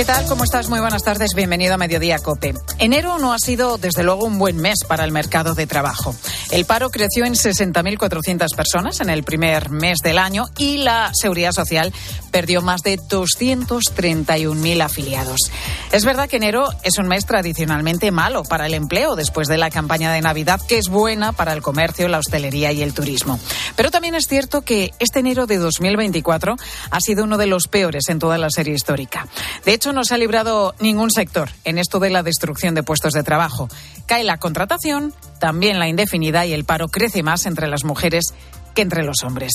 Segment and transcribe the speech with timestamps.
[0.00, 0.24] ¿Qué tal?
[0.24, 0.70] ¿Cómo estás?
[0.70, 1.34] Muy buenas tardes.
[1.34, 2.54] Bienvenido a Mediodía Cope.
[2.78, 6.16] Enero no ha sido, desde luego, un buen mes para el mercado de trabajo.
[6.50, 11.52] El paro creció en 60.400 personas en el primer mes del año y la Seguridad
[11.52, 11.92] Social
[12.30, 15.38] perdió más de 231.000 afiliados.
[15.92, 19.70] Es verdad que enero es un mes tradicionalmente malo para el empleo después de la
[19.70, 23.38] campaña de Navidad, que es buena para el comercio, la hostelería y el turismo.
[23.76, 26.56] Pero también es cierto que este enero de 2024
[26.90, 29.26] ha sido uno de los peores en toda la serie histórica.
[29.64, 33.12] De hecho, no se ha librado ningún sector en esto de la destrucción de puestos
[33.12, 33.68] de trabajo.
[34.06, 38.34] Cae la contratación, también la indefinida y el paro crece más entre las mujeres
[38.74, 39.52] que entre los hombres.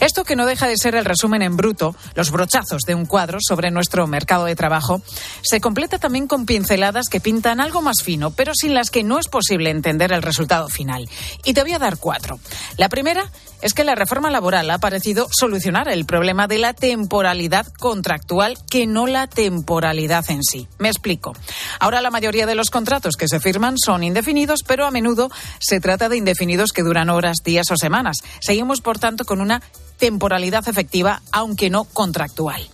[0.00, 3.38] Esto que no deja de ser el resumen en bruto, los brochazos de un cuadro
[3.40, 5.02] sobre nuestro mercado de trabajo,
[5.42, 9.18] se completa también con pinceladas que pintan algo más fino, pero sin las que no
[9.18, 11.08] es posible entender el resultado final.
[11.44, 12.38] Y te voy a dar cuatro.
[12.76, 13.30] La primera
[13.64, 18.86] es que la reforma laboral ha parecido solucionar el problema de la temporalidad contractual que
[18.86, 20.68] no la temporalidad en sí.
[20.78, 21.32] Me explico.
[21.80, 25.80] Ahora la mayoría de los contratos que se firman son indefinidos, pero a menudo se
[25.80, 28.18] trata de indefinidos que duran horas, días o semanas.
[28.38, 29.62] Seguimos, por tanto, con una
[29.96, 32.68] temporalidad efectiva, aunque no contractual.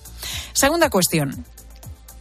[0.55, 1.47] Segunda cuestión.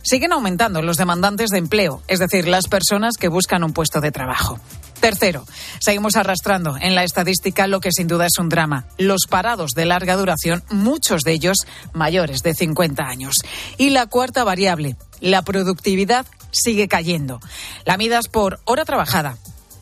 [0.04, 4.12] Siguen aumentando los demandantes de empleo, es decir, las personas que buscan un puesto de
[4.12, 4.60] trabajo.
[5.00, 5.46] Tercero,
[5.80, 9.86] seguimos arrastrando en la estadística lo que sin duda es un drama, los parados de
[9.86, 11.60] larga duración, muchos de ellos
[11.94, 13.36] mayores de 50 años.
[13.78, 17.40] Y la cuarta variable, la productividad sigue cayendo.
[17.86, 19.38] La midas por hora trabajada,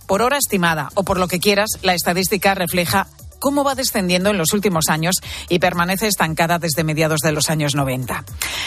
[0.06, 3.08] por hora estimada o por lo que quieras, la estadística refleja
[3.40, 5.16] cómo va descendiendo en los últimos años
[5.50, 8.24] y permanece estancada desde mediados de los años 90.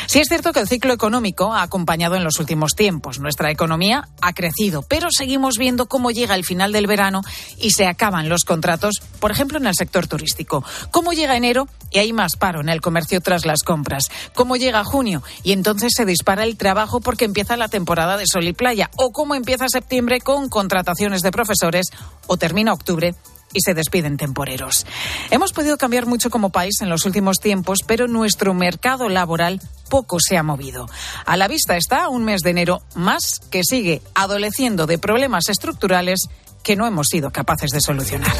[0.06, 3.18] Sí es cierto que el ciclo económico ha acompañado en los últimos tiempos.
[3.20, 7.22] Nuestra economía ha crecido, pero seguimos viendo cómo llega el final del verano
[7.58, 10.64] y se acaban los contratos, por ejemplo, en el sector turístico.
[10.90, 14.04] Cómo llega enero y hay más paro en el comercio tras las compras.
[14.34, 18.46] Cómo llega junio y entonces se dispara el trabajo porque empieza la temporada de sol
[18.46, 18.90] y playa.
[18.96, 21.86] O cómo empieza septiembre con contrataciones de profesores
[22.26, 23.14] o termina octubre
[23.52, 24.86] y se despiden temporeros.
[25.30, 30.18] Hemos podido cambiar mucho como país en los últimos tiempos, pero nuestro mercado laboral poco
[30.20, 30.88] se ha movido.
[31.26, 36.20] A la vista está un mes de enero más que sigue adoleciendo de problemas estructurales
[36.62, 38.36] que no hemos sido capaces de solucionar.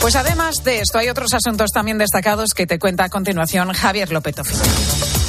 [0.00, 4.12] Pues además de esto, hay otros asuntos también destacados que te cuenta a continuación Javier
[4.12, 4.34] López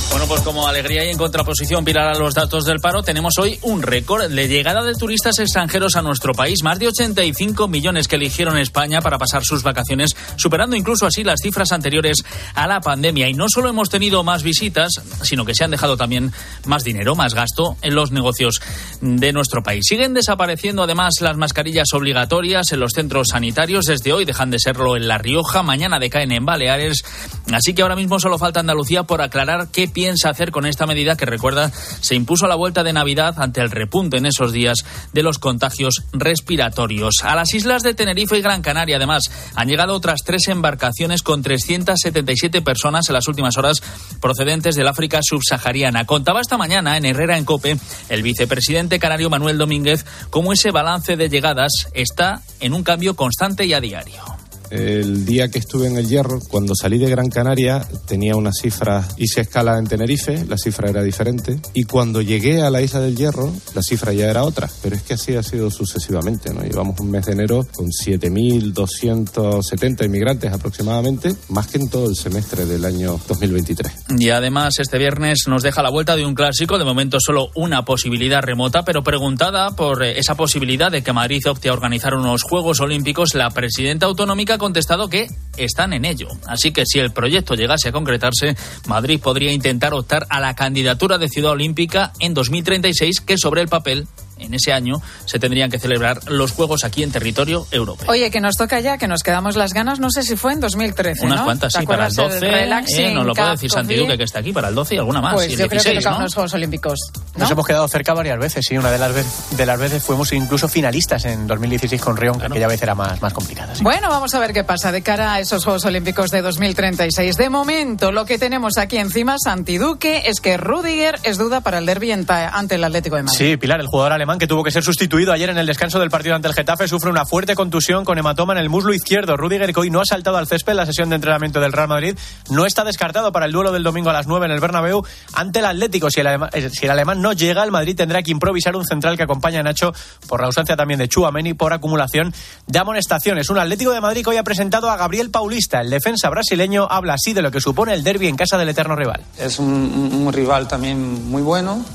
[0.09, 3.59] bueno, pues como alegría y en contraposición, Pilar, a los datos del paro, tenemos hoy
[3.61, 6.63] un récord de llegada de turistas extranjeros a nuestro país.
[6.63, 11.39] Más de 85 millones que eligieron España para pasar sus vacaciones, superando incluso así las
[11.41, 12.17] cifras anteriores
[12.53, 13.27] a la pandemia.
[13.29, 16.31] Y no solo hemos tenido más visitas, sino que se han dejado también
[16.65, 18.61] más dinero, más gasto en los negocios
[19.01, 19.83] de nuestro país.
[19.87, 23.85] Siguen desapareciendo además las mascarillas obligatorias en los centros sanitarios.
[23.85, 27.03] Desde hoy dejan de serlo en La Rioja, mañana decaen en Baleares.
[27.51, 31.15] Así que ahora mismo solo falta Andalucía por aclarar qué piensa hacer con esta medida
[31.15, 34.79] que recuerda se impuso a la vuelta de Navidad ante el repunte en esos días
[35.13, 37.15] de los contagios respiratorios.
[37.23, 41.41] A las islas de Tenerife y Gran Canaria, además, han llegado otras tres embarcaciones con
[41.41, 43.81] 377 personas en las últimas horas
[44.19, 46.05] procedentes del África subsahariana.
[46.05, 47.77] Contaba esta mañana en Herrera en Cope
[48.09, 53.65] el vicepresidente canario Manuel Domínguez cómo ese balance de llegadas está en un cambio constante
[53.65, 54.44] y a diario.
[54.75, 59.07] El día que estuve en el Hierro, cuando salí de Gran Canaria, tenía una cifra,
[59.17, 63.15] hice escala en Tenerife, la cifra era diferente, y cuando llegué a la isla del
[63.15, 66.63] Hierro, la cifra ya era otra, pero es que así ha sido sucesivamente, ¿no?
[66.63, 72.65] Llevamos un mes de enero con 7.270 inmigrantes aproximadamente, más que en todo el semestre
[72.65, 73.91] del año 2023.
[74.19, 77.85] Y además, este viernes nos deja la vuelta de un clásico, de momento solo una
[77.85, 82.81] posibilidad remota, pero preguntada por esa posibilidad de que Madrid opte a organizar unos Juegos
[82.81, 85.27] Olímpicos, la presidenta autonómica contestado que
[85.57, 86.27] están en ello.
[86.47, 88.55] Así que si el proyecto llegase a concretarse,
[88.87, 93.67] Madrid podría intentar optar a la candidatura de Ciudad Olímpica en 2036, que sobre el
[93.67, 94.07] papel
[94.37, 98.09] en ese año se tendrían que celebrar los Juegos aquí en territorio europeo.
[98.09, 100.59] Oye, que nos toca ya, que nos quedamos las ganas, no sé si fue en
[100.59, 104.39] 2013, Unas cuantas, sí, para el 12, eh, nos lo puede decir Santiduque que está
[104.39, 105.33] aquí, para el 12 y alguna más.
[105.33, 106.23] Pues y el yo 16, creo que ¿no?
[106.23, 106.99] los Juegos Olímpicos.
[107.35, 107.39] ¿no?
[107.41, 108.77] Nos hemos quedado cerca varias veces, sí.
[108.77, 112.45] Una de las, vez- de las veces fuimos incluso finalistas en 2016 con Rion, que
[112.45, 113.75] aquella vez era más, más complicada.
[113.75, 113.83] sí.
[113.83, 117.35] Bueno, vamos a ver qué pasa de cara a esos Juegos Olímpicos de 2036.
[117.37, 121.85] De momento, lo que tenemos aquí encima, Santiduque, es que Rudiger es duda para el
[121.85, 123.37] derbi ante el Atlético de Madrid.
[123.37, 125.99] Sí, Pilar, el jugador alemán alemán, que tuvo que ser sustituido ayer en el descanso
[125.99, 129.37] del partido ante el Getafe, sufre una fuerte contusión con hematoma en el muslo izquierdo.
[129.37, 132.17] Rudiger hoy no ha saltado al césped en la sesión de entrenamiento del Real Madrid.
[132.49, 135.59] No está descartado para el duelo del domingo a las 9 en el Bernabéu ante
[135.59, 136.09] el Atlético.
[136.09, 138.83] Si el, alemán, eh, si el alemán no llega, el Madrid tendrá que improvisar un
[138.83, 139.93] central que acompaña a Nacho
[140.27, 142.33] por la ausencia también de Chuameni por acumulación
[142.65, 143.51] de amonestaciones.
[143.51, 145.81] Un Atlético de Madrid que hoy ha presentado a Gabriel Paulista.
[145.81, 148.95] El defensa brasileño habla así de lo que supone el derby en casa del eterno
[148.95, 149.21] rival.
[149.37, 151.85] Es un rival también muy bueno,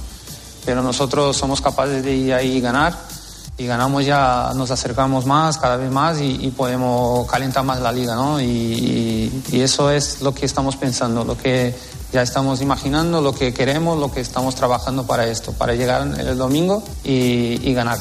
[0.65, 2.97] pero nosotros somos capaces de ir ahí y ganar.
[3.59, 8.15] Y ganamos ya, nos acercamos más, cada vez más y, podemos calentar más la liga,
[8.15, 8.41] ¿no?
[8.41, 11.75] Y, eso es lo que estamos pensando, lo que
[12.11, 16.39] ya estamos imaginando, lo que queremos, lo que estamos trabajando para esto, para llegar el
[16.39, 17.99] domingo y ganar.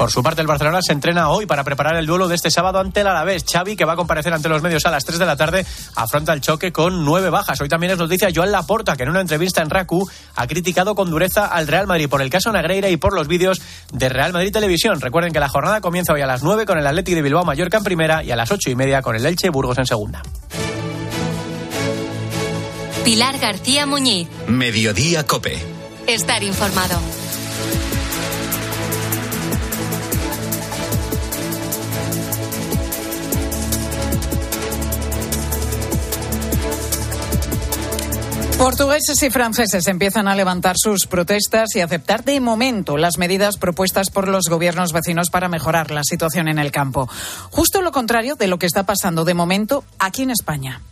[0.00, 2.78] Por su parte, el Barcelona se entrena hoy para preparar el duelo de este sábado
[2.78, 3.44] ante el Alavés.
[3.44, 6.32] Xavi, que va a comparecer ante los medios a las 3 de la tarde, afronta
[6.32, 7.60] el choque con nueve bajas.
[7.60, 11.10] Hoy también es noticia Joan Laporta, que en una entrevista en RACU ha criticado con
[11.10, 13.60] dureza al Real Madrid por el caso Negreira y por los vídeos
[13.92, 15.02] de Real Madrid Televisión.
[15.02, 17.76] Recuerden que la jornada comienza hoy a las 9 con el Atlético de Bilbao Mallorca
[17.76, 20.22] en primera y a las 8 y media con el Elche Burgos en segunda.
[23.04, 24.28] Pilar García Muñiz.
[24.46, 25.58] Mediodía Cope.
[26.06, 26.98] Estar informado.
[38.60, 44.10] Portugueses y franceses empiezan a levantar sus protestas y aceptar de momento las medidas propuestas
[44.10, 47.08] por los gobiernos vecinos para mejorar la situación en el campo.
[47.50, 50.82] Justo lo contrario de lo que está pasando de momento aquí en España.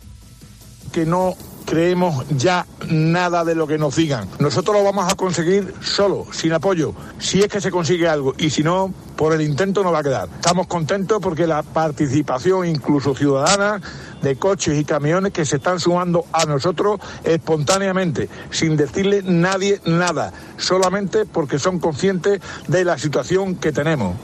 [0.91, 1.35] Que no
[1.69, 4.27] creemos ya nada de lo que nos digan.
[4.39, 8.49] Nosotros lo vamos a conseguir solo, sin apoyo, si es que se consigue algo y
[8.49, 10.29] si no, por el intento no va a quedar.
[10.33, 13.79] Estamos contentos porque la participación incluso ciudadana
[14.23, 20.33] de coches y camiones que se están sumando a nosotros espontáneamente, sin decirle nadie nada,
[20.57, 24.15] solamente porque son conscientes de la situación que tenemos.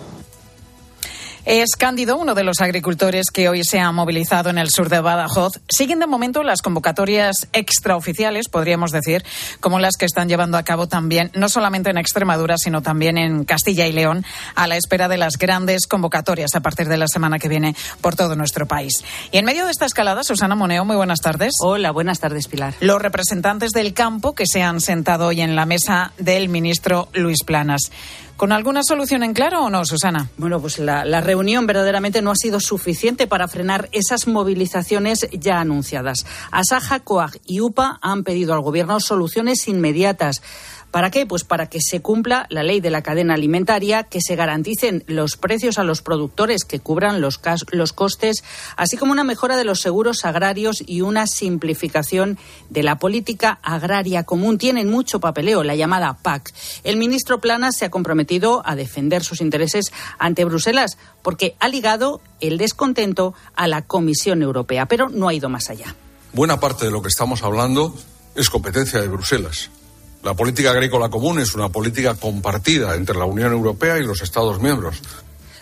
[1.46, 5.00] Es Cándido, uno de los agricultores que hoy se ha movilizado en el sur de
[5.00, 5.60] Badajoz.
[5.70, 9.24] Siguen de momento las convocatorias extraoficiales, podríamos decir,
[9.60, 13.44] como las que están llevando a cabo también, no solamente en Extremadura, sino también en
[13.44, 14.26] Castilla y León,
[14.56, 18.16] a la espera de las grandes convocatorias a partir de la semana que viene por
[18.16, 19.04] todo nuestro país.
[19.32, 21.54] Y en medio de esta escalada, Susana Moneo, muy buenas tardes.
[21.62, 22.74] Hola, buenas tardes, Pilar.
[22.80, 27.44] Los representantes del campo que se han sentado hoy en la mesa del ministro Luis
[27.44, 27.92] Planas.
[28.38, 30.30] ¿Con alguna solución en claro o no, Susana?
[30.38, 36.26] Bueno, pues la, reunión verdaderamente no ha sido suficiente para frenar esas movilizaciones ya anunciadas.
[36.52, 40.42] Asaja, COAG y UPA han pedido al Gobierno soluciones inmediatas.
[40.96, 41.26] ¿Para qué?
[41.26, 45.36] Pues para que se cumpla la ley de la cadena alimentaria, que se garanticen los
[45.36, 48.46] precios a los productores que cubran los, costes,
[48.78, 52.38] así como una mejora de los seguros agrarios y una simplificación
[52.70, 54.58] de la política agraria común.
[54.58, 56.54] Tienen mucho papeleo, la llamada PAC.
[56.86, 62.22] El ministro Plana se ha comprometido a defender sus intereses ante Bruselas, porque ha ligado
[62.40, 65.94] el descontento a la Comisión Europea, pero no ha ido más allá.
[66.32, 67.94] Buena parte de lo que estamos hablando
[68.34, 69.72] es competencia de Bruselas.
[70.26, 74.60] La política agrícola común es una política compartida entre la Unión Europea y los Estados
[74.60, 75.00] miembros.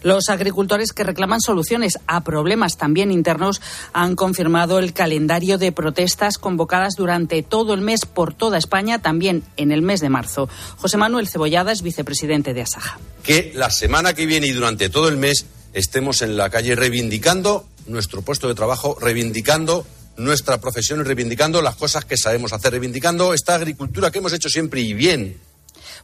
[0.03, 3.61] Los agricultores que reclaman soluciones a problemas también internos
[3.91, 9.43] han confirmado el calendario de protestas convocadas durante todo el mes por toda España, también
[9.57, 10.47] en el mes de marzo.
[10.77, 12.97] José Manuel Cebollada es vicepresidente de Asaja.
[13.21, 17.65] Que la semana que viene y durante todo el mes estemos en la calle reivindicando
[17.85, 19.85] nuestro puesto de trabajo, reivindicando
[20.17, 24.49] nuestra profesión y reivindicando las cosas que sabemos hacer, reivindicando esta agricultura que hemos hecho
[24.49, 25.37] siempre y bien.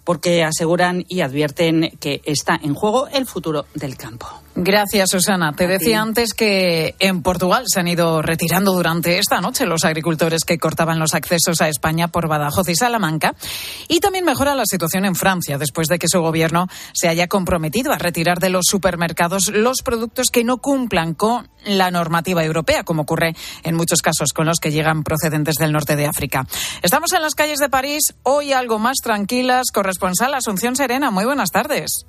[0.04, 4.28] Porque aseguran y advierten que está en juego el futuro del campo.
[4.62, 5.54] Gracias, Susana.
[5.54, 10.44] Te decía antes que en Portugal se han ido retirando durante esta noche los agricultores
[10.44, 13.36] que cortaban los accesos a España por Badajoz y Salamanca.
[13.88, 17.94] Y también mejora la situación en Francia después de que su gobierno se haya comprometido
[17.94, 23.04] a retirar de los supermercados los productos que no cumplan con la normativa europea, como
[23.04, 26.48] ocurre en muchos casos con los que llegan procedentes del norte de África.
[26.82, 29.68] Estamos en las calles de París, hoy algo más tranquilas.
[29.90, 32.06] Corresponsal Asunción Serena, muy buenas tardes.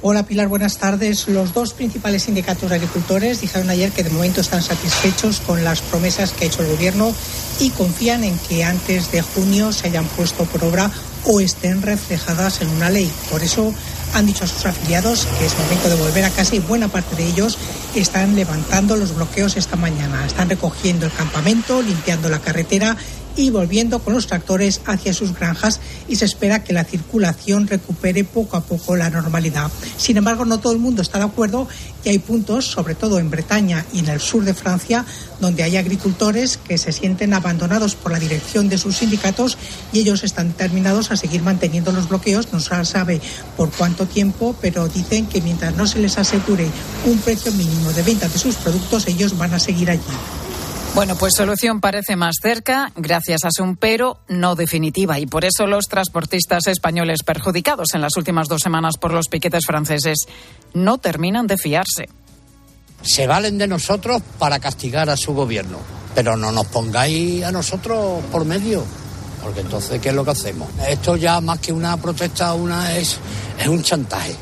[0.00, 1.28] Hola Pilar, buenas tardes.
[1.28, 5.82] Los dos principales sindicatos de agricultores dijeron ayer que de momento están satisfechos con las
[5.82, 7.14] promesas que ha hecho el Gobierno
[7.60, 10.90] y confían en que antes de junio se hayan puesto por obra
[11.24, 13.08] o estén reflejadas en una ley.
[13.30, 13.72] Por eso
[14.14, 17.14] han dicho a sus afiliados que es momento de volver a casa y buena parte
[17.14, 17.56] de ellos
[17.94, 20.26] están levantando los bloqueos esta mañana.
[20.26, 22.96] Están recogiendo el campamento, limpiando la carretera
[23.36, 28.24] y volviendo con los tractores hacia sus granjas y se espera que la circulación recupere
[28.24, 29.70] poco a poco la normalidad.
[29.96, 31.68] Sin embargo, no todo el mundo está de acuerdo
[32.04, 35.04] y hay puntos, sobre todo en Bretaña y en el sur de Francia,
[35.40, 39.56] donde hay agricultores que se sienten abandonados por la dirección de sus sindicatos
[39.92, 42.52] y ellos están determinados a seguir manteniendo los bloqueos.
[42.52, 43.20] No se sabe
[43.56, 46.66] por cuánto tiempo, pero dicen que mientras no se les asegure
[47.06, 50.02] un precio mínimo de venta de sus productos, ellos van a seguir allí.
[50.94, 55.18] Bueno, pues solución parece más cerca, gracias a un pero no definitiva.
[55.18, 59.64] Y por eso los transportistas españoles perjudicados en las últimas dos semanas por los piquetes
[59.64, 60.26] franceses
[60.74, 62.10] no terminan de fiarse.
[63.00, 65.78] Se valen de nosotros para castigar a su gobierno,
[66.14, 68.84] pero no nos pongáis a nosotros por medio,
[69.42, 70.68] porque entonces, ¿qué es lo que hacemos?
[70.86, 73.18] Esto ya más que una protesta, una es,
[73.58, 74.36] es un chantaje.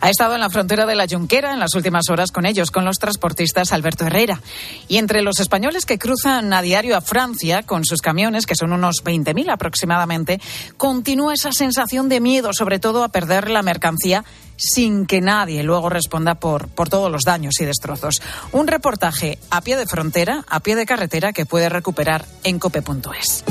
[0.00, 2.84] Ha estado en la frontera de la Junquera en las últimas horas con ellos, con
[2.84, 4.40] los transportistas Alberto Herrera.
[4.88, 8.72] Y entre los españoles que cruzan a diario a Francia con sus camiones, que son
[8.72, 10.40] unos 20.000 aproximadamente,
[10.76, 14.24] continúa esa sensación de miedo, sobre todo a perder la mercancía
[14.56, 18.22] sin que nadie luego responda por, por todos los daños y destrozos.
[18.52, 23.44] Un reportaje a pie de frontera, a pie de carretera, que puede recuperar en cope.es.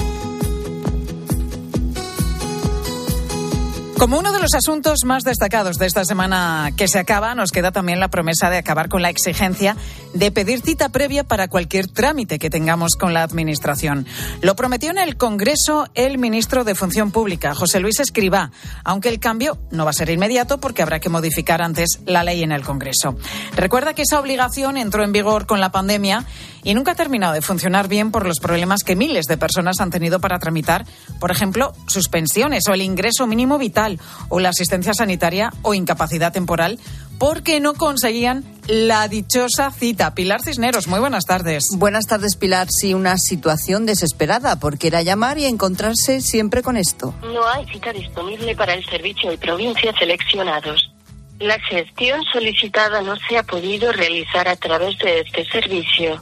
[3.97, 7.71] Como uno de los asuntos más destacados de esta semana que se acaba, nos queda
[7.71, 9.77] también la promesa de acabar con la exigencia
[10.13, 14.05] de pedir cita previa para cualquier trámite que tengamos con la Administración.
[14.41, 18.51] Lo prometió en el Congreso el ministro de Función Pública, José Luis Escribá,
[18.83, 22.43] aunque el cambio no va a ser inmediato porque habrá que modificar antes la ley
[22.43, 23.17] en el Congreso.
[23.55, 26.25] Recuerda que esa obligación entró en vigor con la pandemia
[26.65, 29.91] y nunca ha terminado de funcionar bien por los problemas que miles de personas han
[29.91, 30.85] tenido para tramitar,
[31.21, 36.33] por ejemplo, sus pensiones o el ingreso mínimo vital o la asistencia sanitaria o incapacidad
[36.33, 36.79] temporal
[37.17, 40.15] porque no conseguían la dichosa cita.
[40.15, 41.65] Pilar Cisneros, muy buenas tardes.
[41.77, 42.67] Buenas tardes, Pilar.
[42.69, 47.13] Sí, una situación desesperada, porque era llamar y encontrarse siempre con esto.
[47.21, 50.91] No hay cita disponible para el servicio de provincias seleccionados.
[51.39, 56.21] La gestión solicitada no se ha podido realizar a través de este servicio.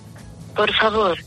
[0.56, 1.18] Por favor,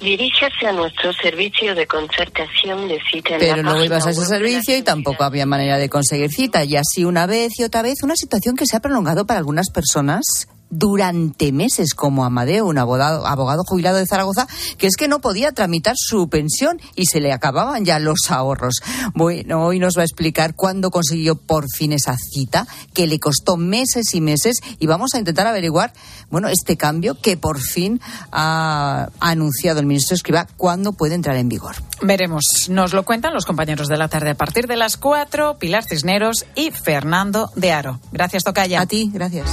[0.00, 3.34] diríjase a nuestro servicio de concertación de cita.
[3.34, 6.64] En Pero luego ibas a ese servicio y tampoco había manera de conseguir cita.
[6.64, 9.70] Y así una vez y otra vez, una situación que se ha prolongado para algunas
[9.70, 14.48] personas durante meses, como Amadeo, un abogado, abogado jubilado de Zaragoza,
[14.78, 18.76] que es que no podía tramitar su pensión y se le acababan ya los ahorros.
[19.14, 23.58] Bueno, hoy nos va a explicar cuándo consiguió por fin esa cita, que le costó
[23.58, 25.92] meses y meses, y vamos a intentar averiguar,
[26.30, 28.00] bueno, este cambio que por fin
[28.32, 31.76] ha anunciado el ministro Escriba, cuándo puede entrar en vigor.
[32.00, 32.44] Veremos.
[32.70, 36.46] Nos lo cuentan los compañeros de la tarde a partir de las 4, Pilar Cisneros
[36.54, 38.00] y Fernando de Aro.
[38.10, 38.80] Gracias, Tocaya.
[38.80, 39.50] A ti, gracias.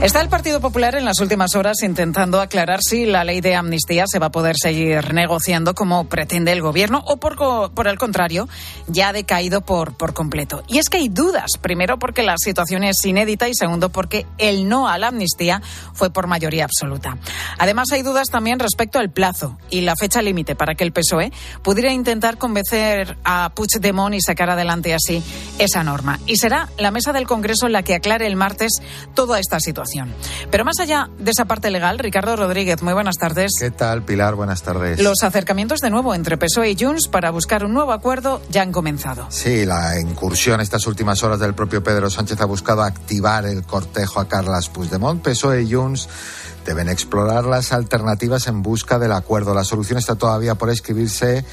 [0.00, 4.04] Está el Partido Popular en las últimas horas intentando aclarar si la ley de amnistía
[4.06, 8.48] se va a poder seguir negociando como pretende el Gobierno o, por, el contrario,
[8.86, 10.62] ya ha decaído por, por completo.
[10.68, 11.58] Y es que hay dudas.
[11.60, 15.60] Primero, porque la situación es inédita y segundo, porque el no a la amnistía
[15.94, 17.18] fue por mayoría absoluta.
[17.58, 21.32] Además, hay dudas también respecto al plazo y la fecha límite para que el PSOE
[21.64, 25.24] pudiera intentar convencer a Puigdemont y sacar adelante así
[25.58, 26.20] esa norma.
[26.24, 28.80] Y será la mesa del Congreso la que aclare el martes
[29.14, 29.87] toda esta situación.
[30.50, 33.52] Pero más allá de esa parte legal, Ricardo Rodríguez, muy buenas tardes.
[33.58, 34.34] ¿Qué tal, Pilar?
[34.34, 35.00] Buenas tardes.
[35.00, 38.72] Los acercamientos de nuevo entre PSOE y Junts para buscar un nuevo acuerdo ya han
[38.72, 39.26] comenzado.
[39.30, 44.20] Sí, la incursión estas últimas horas del propio Pedro Sánchez ha buscado activar el cortejo
[44.20, 45.22] a Carles Puigdemont.
[45.22, 46.08] PSOE y Junts
[46.66, 49.54] deben explorar las alternativas en busca del acuerdo.
[49.54, 51.44] La solución está todavía por escribirse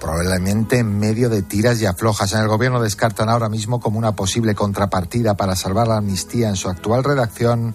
[0.00, 2.32] probablemente en medio de tiras y aflojas.
[2.32, 6.56] En el gobierno descartan ahora mismo como una posible contrapartida para salvar la amnistía en
[6.56, 7.74] su actual redacción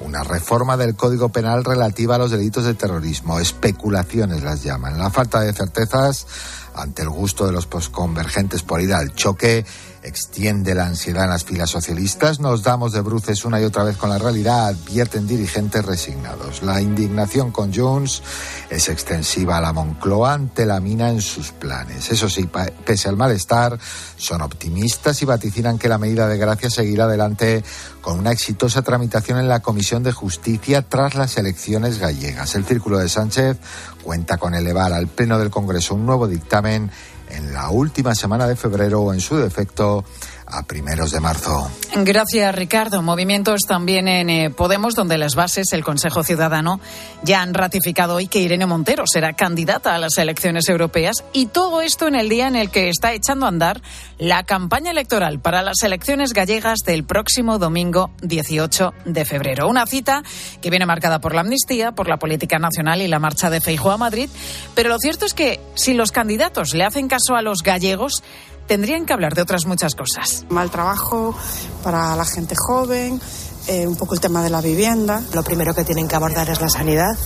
[0.00, 3.40] una reforma del Código Penal relativa a los delitos de terrorismo.
[3.40, 4.98] Especulaciones las llaman.
[4.98, 6.26] La falta de certezas
[6.74, 9.64] ante el gusto de los posconvergentes por ir al choque
[10.02, 12.40] extiende la ansiedad en las filas socialistas.
[12.40, 16.62] Nos damos de bruces una y otra vez con la realidad, advierten dirigentes resignados.
[16.62, 18.22] La indignación con Junts
[18.70, 22.10] es extensiva a la Moncloa ante la mina en sus planes.
[22.10, 22.48] Eso sí,
[22.84, 23.78] pese al malestar,
[24.16, 27.64] son optimistas y vaticinan que la medida de gracia seguirá adelante
[28.00, 32.54] con una exitosa tramitación en la Comisión de Justicia tras las elecciones gallegas.
[32.54, 33.58] El Círculo de Sánchez
[34.02, 36.90] cuenta con elevar al Pleno del Congreso un nuevo dictamen
[37.30, 40.04] en la última semana de febrero en su defecto,
[40.46, 41.70] a primeros de marzo.
[41.94, 43.02] Gracias, Ricardo.
[43.02, 46.80] Movimientos también en eh, Podemos, donde las bases, el Consejo Ciudadano,
[47.22, 51.82] ya han ratificado hoy que Irene Montero será candidata a las elecciones europeas y todo
[51.82, 53.82] esto en el día en el que está echando a andar
[54.18, 59.68] la campaña electoral para las elecciones gallegas del próximo domingo 18 de febrero.
[59.68, 60.22] Una cita
[60.60, 63.92] que viene marcada por la amnistía, por la política nacional y la marcha de Feijóo
[63.92, 64.28] a Madrid,
[64.74, 68.22] pero lo cierto es que si los candidatos le hacen caso a los gallegos,
[68.66, 70.44] tendrían que hablar de otras muchas cosas.
[70.50, 71.34] Mal trabajo
[71.82, 73.20] para la gente joven,
[73.68, 75.22] eh, un poco el tema de la vivienda.
[75.32, 77.16] Lo primero que tienen que abordar es la sanidad.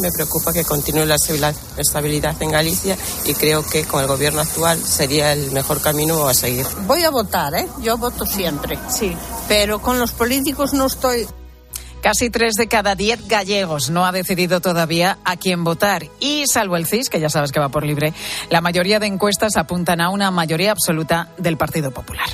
[0.00, 1.16] Me preocupa que continúe la
[1.76, 6.34] estabilidad en Galicia y creo que con el gobierno actual sería el mejor camino a
[6.34, 6.66] seguir.
[6.86, 7.68] Voy a votar, ¿eh?
[7.82, 8.78] Yo voto siempre.
[8.88, 9.16] Sí.
[9.48, 11.26] Pero con los políticos no estoy.
[12.02, 16.04] Casi tres de cada diez gallegos no ha decidido todavía a quién votar.
[16.20, 18.12] Y salvo el CIS, que ya sabes que va por libre,
[18.50, 22.28] la mayoría de encuestas apuntan a una mayoría absoluta del Partido Popular.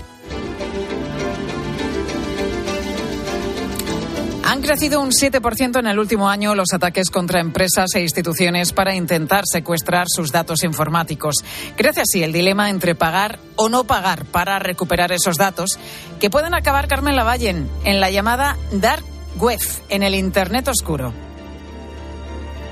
[4.47, 8.95] Han crecido un 7% en el último año los ataques contra empresas e instituciones para
[8.95, 11.37] intentar secuestrar sus datos informáticos.
[11.77, 15.79] Crece así el dilema entre pagar o no pagar para recuperar esos datos
[16.21, 21.24] que pueden acabar, Carmen Lavallen, en la llamada Dark Web, en el Internet oscuro.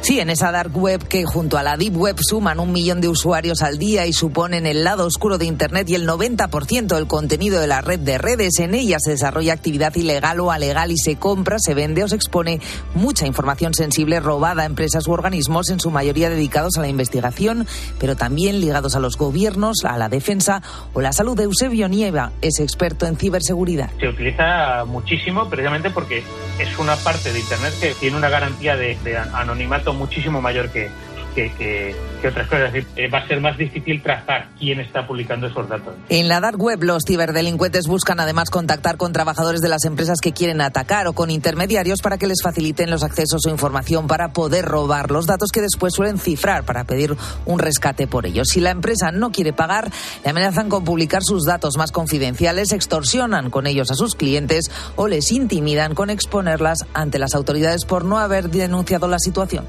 [0.02, 3.06] Sí, en esa dark web que junto a la deep web suman un millón de
[3.06, 7.60] usuarios al día y suponen el lado oscuro de Internet y el 90% del contenido
[7.60, 8.58] de la red de redes.
[8.58, 12.16] En ella se desarrolla actividad ilegal o alegal y se compra, se vende o se
[12.16, 12.58] expone
[12.96, 17.68] mucha información sensible robada a empresas u organismos, en su mayoría dedicados a la investigación,
[18.00, 20.62] pero también ligados a los gobiernos, a la defensa
[20.94, 21.38] o la salud.
[21.38, 23.90] Eusebio Nieva es experto en ciberseguridad.
[24.00, 26.24] Se utiliza muchísimo precisamente porque
[26.58, 30.90] es una parte de Internet que tiene una garantía de, de anonimato muchísimo mayor que,
[31.34, 31.94] que,
[32.26, 32.72] otras cosas.
[32.74, 35.94] Eh, va a ser más difícil trazar quién está publicando esos datos.
[36.08, 40.32] En la dark web, los ciberdelincuentes buscan además contactar con trabajadores de las empresas que
[40.32, 44.64] quieren atacar o con intermediarios para que les faciliten los accesos o información para poder
[44.64, 48.48] robar los datos que después suelen cifrar para pedir un rescate por ellos.
[48.48, 49.90] Si la empresa no quiere pagar,
[50.24, 55.08] le amenazan con publicar sus datos más confidenciales, extorsionan con ellos a sus clientes o
[55.08, 59.64] les intimidan con exponerlas ante las autoridades por no haber denunciado la situación.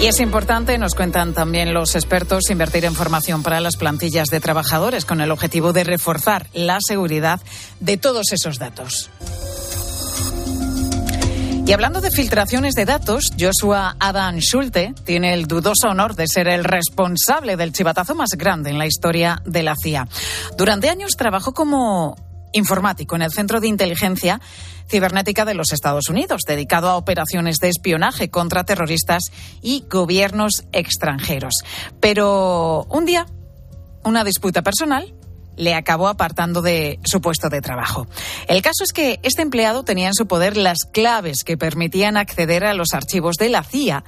[0.00, 4.38] Y es importante, nos cuentan también los expertos, invertir en formación para las plantillas de
[4.38, 7.40] trabajadores con el objetivo de reforzar la seguridad
[7.80, 9.10] de todos esos datos.
[11.66, 16.48] Y hablando de filtraciones de datos, Joshua Adam Schulte tiene el dudoso honor de ser
[16.48, 20.08] el responsable del chivatazo más grande en la historia de la CIA.
[20.56, 22.16] Durante años trabajó como
[22.52, 24.40] informático en el Centro de Inteligencia
[24.88, 29.24] Cibernética de los Estados Unidos, dedicado a operaciones de espionaje contra terroristas
[29.60, 31.54] y gobiernos extranjeros.
[32.00, 33.26] Pero un día,
[34.04, 35.14] una disputa personal
[35.56, 38.06] le acabó apartando de su puesto de trabajo.
[38.46, 42.64] El caso es que este empleado tenía en su poder las claves que permitían acceder
[42.64, 44.04] a los archivos de la CIA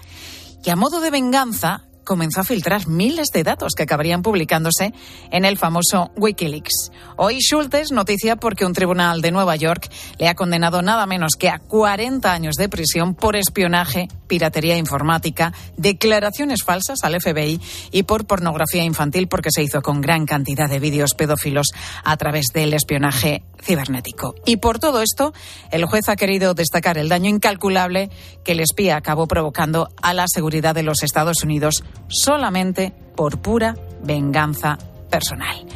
[0.65, 4.93] y a modo de venganza comenzó a filtrar miles de datos que acabarían publicándose
[5.31, 6.91] en el famoso Wikileaks.
[7.17, 11.49] Hoy Schultes noticia porque un tribunal de Nueva York le ha condenado nada menos que
[11.49, 17.61] a 40 años de prisión por espionaje, piratería informática, declaraciones falsas al FBI
[17.91, 21.69] y por pornografía infantil porque se hizo con gran cantidad de vídeos pedófilos
[22.05, 24.35] a través del espionaje cibernético.
[24.47, 25.33] Y por todo esto,
[25.71, 28.11] el juez ha querido destacar el daño incalculable
[28.45, 33.77] que el espía acabó provocando a la seguridad de los Estados Unidos solamente por pura
[34.03, 34.79] venganza
[35.11, 35.67] personal.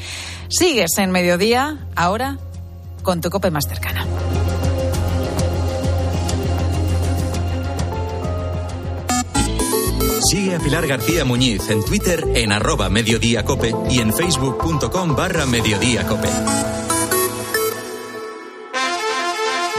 [0.49, 2.39] Sigues en mediodía, ahora
[3.03, 4.07] con tu cope más cercana.
[10.31, 16.29] Sigue a Pilar García Muñiz en Twitter en arroba mediodíacope y en facebook.com barra mediodíacope.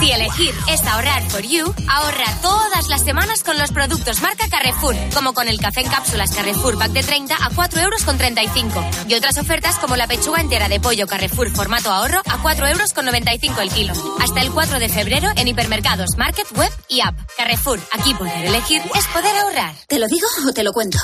[0.00, 4.94] Si elegir es ahorrar for you, ahorra todas las semanas con los productos marca Carrefour,
[5.14, 8.84] como con el café en cápsulas Carrefour Pack de 30 a 4 euros con 35.
[9.08, 12.92] Y otras ofertas como la pechuga entera de pollo Carrefour formato ahorro a 4 euros
[12.92, 13.94] con 95 el kilo.
[14.20, 17.18] Hasta el 4 de febrero en hipermercados, market, web y app.
[17.36, 19.74] Carrefour, aquí poder elegir es poder ahorrar.
[19.86, 20.98] ¿Te lo digo o te lo cuento?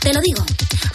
[0.00, 0.44] Te lo digo.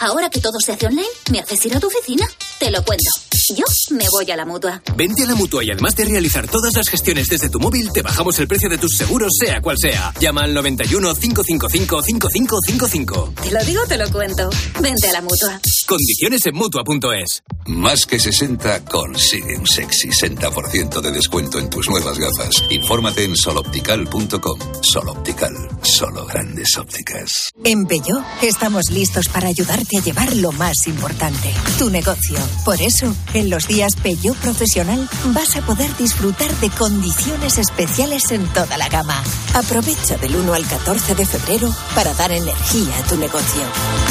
[0.00, 2.26] Ahora que todo se hace online, ¿me haces ir a tu oficina?
[2.58, 3.10] Te lo cuento.
[3.56, 4.82] Yo me voy a la mutua.
[4.96, 8.02] Vente a la mutua y además de realizar todas las gestiones desde tu móvil, te
[8.02, 10.12] bajamos el precio de tus seguros, sea cual sea.
[10.20, 13.34] Llama al 91 555 5555.
[13.42, 14.50] Te lo digo, te lo cuento.
[14.80, 15.60] Vente a la mutua.
[15.86, 17.42] Condiciones en mutua.es.
[17.66, 22.64] Más que 60 consigue un sexy 60% de descuento en tus nuevas gafas.
[22.70, 24.58] Infórmate en soloptical.com.
[24.82, 27.50] Soloptical, solo grandes ópticas.
[27.64, 32.36] En Peugeot estamos listos para ayudarte a llevar lo más importante, tu negocio.
[32.64, 38.46] Por eso, en los días Peugeot Profesional vas a poder disfrutar de condiciones especiales en
[38.48, 39.22] toda la gama.
[39.54, 43.62] Aprovecha del 1 al 14 de febrero para dar energía a tu negocio.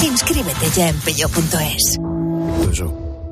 [0.03, 1.97] Inscríbete ya en peugeot.es.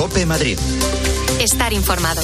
[0.00, 0.58] Cope Madrid.
[1.40, 2.22] Estar informado.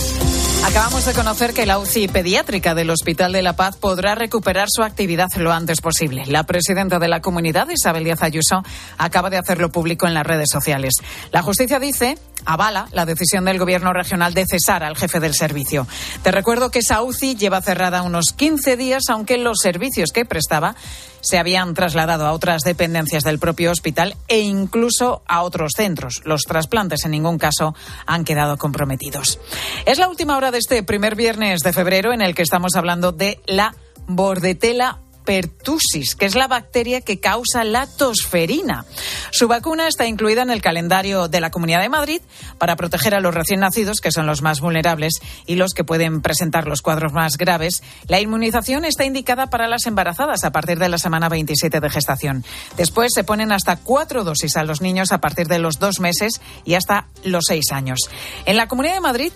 [0.65, 4.83] Acabamos de conocer que la UCI pediátrica del Hospital de la Paz podrá recuperar su
[4.83, 6.25] actividad lo antes posible.
[6.25, 8.63] La presidenta de la comunidad, Isabel Díaz Ayuso,
[8.97, 10.95] acaba de hacerlo público en las redes sociales.
[11.33, 15.87] La justicia dice avala la decisión del gobierno regional de cesar al jefe del servicio.
[16.23, 17.01] Te recuerdo que esa
[17.37, 20.77] lleva cerrada unos 15 días, aunque los servicios que prestaba
[21.21, 26.23] se habían trasladado a otras dependencias del propio hospital e incluso a otros centros.
[26.25, 27.75] Los trasplantes en ningún caso
[28.07, 29.41] han quedado comprometidos.
[29.87, 33.13] Es la última hora de este primer viernes de febrero en el que estamos hablando
[33.13, 33.75] de la
[34.07, 38.87] bordetela pertussis, que es la bacteria que causa la tosferina.
[39.31, 42.23] Su vacuna está incluida en el calendario de la Comunidad de Madrid
[42.57, 46.23] para proteger a los recién nacidos, que son los más vulnerables y los que pueden
[46.23, 47.83] presentar los cuadros más graves.
[48.07, 52.45] La inmunización está indicada para las embarazadas a partir de la semana 27 de gestación.
[52.77, 56.41] Después se ponen hasta cuatro dosis a los niños a partir de los dos meses
[56.65, 57.99] y hasta los seis años.
[58.47, 59.33] En la Comunidad de Madrid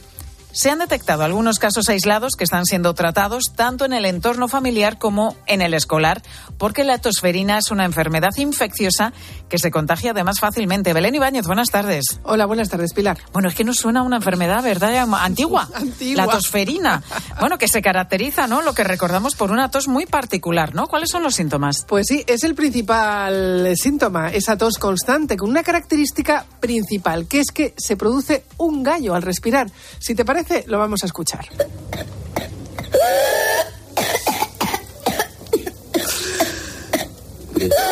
[0.52, 4.98] se han detectado algunos casos aislados que están siendo tratados tanto en el entorno familiar
[4.98, 6.22] como en el escolar,
[6.58, 9.12] porque la tosferina es una enfermedad infecciosa
[9.48, 10.92] que se contagia además fácilmente.
[10.92, 12.20] Belén Ibáñez, buenas tardes.
[12.24, 13.18] Hola, buenas tardes, Pilar.
[13.32, 15.08] Bueno, es que nos suena una enfermedad, ¿verdad?
[15.20, 15.68] Antigua.
[15.74, 16.26] Antigua.
[16.26, 17.02] La tosferina.
[17.38, 18.62] Bueno, que se caracteriza, ¿no?
[18.62, 20.86] Lo que recordamos por una tos muy particular, ¿no?
[20.88, 21.84] ¿Cuáles son los síntomas?
[21.86, 27.50] Pues sí, es el principal síntoma, esa tos constante, con una característica principal, que es
[27.52, 29.70] que se produce un gallo al respirar.
[29.98, 31.46] Si te parece, lo vamos a escuchar.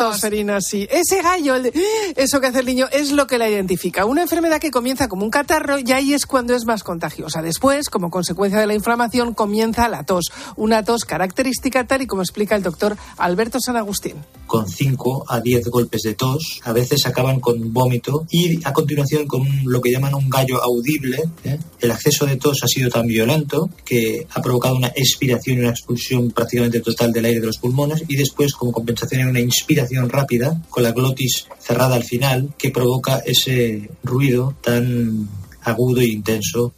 [0.00, 0.86] tosferina, sí.
[0.90, 1.72] Ese gallo, el de-
[2.16, 4.04] eso que hace el niño, es lo que la identifica.
[4.04, 7.42] Una enfermedad que comienza como un catarro y ahí es cuando es más contagiosa.
[7.42, 10.26] Después, como consecuencia de la inflamación, comienza la tos.
[10.56, 14.16] Una tos característica tal y como explica el doctor Alberto San Agustín.
[14.46, 19.26] con 5 a 10 golpes de tos, a veces acaban con vómito y a continuación
[19.26, 21.24] con lo que llaman un gallo audible.
[21.44, 21.58] ¿eh?
[21.80, 25.70] El acceso de tos ha sido tan violento que ha provocado una expiración y una
[25.70, 30.08] expulsión prácticamente total del aire de los pulmones y después como compensación hay una inspiración
[30.08, 35.28] rápida con la glotis cerrada al final que provoca ese ruido tan
[35.62, 36.74] agudo e intenso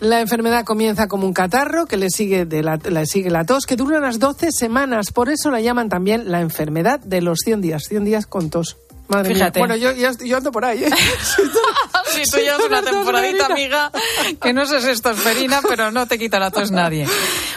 [0.00, 3.66] La enfermedad comienza como un catarro que le sigue, de la, le sigue la tos,
[3.66, 5.12] que dura unas 12 semanas.
[5.12, 7.84] Por eso la llaman también la enfermedad de los 100 días.
[7.88, 8.76] 100 días con tos.
[9.08, 9.58] Madre Fíjate.
[9.60, 9.66] mía.
[9.66, 10.90] Bueno, yo, yo, yo ando por ahí, ¿eh?
[12.14, 13.90] Si tú llevas una temporadita, amiga,
[14.40, 17.06] que no sé si es tosferina, pero no te quita la tos nadie.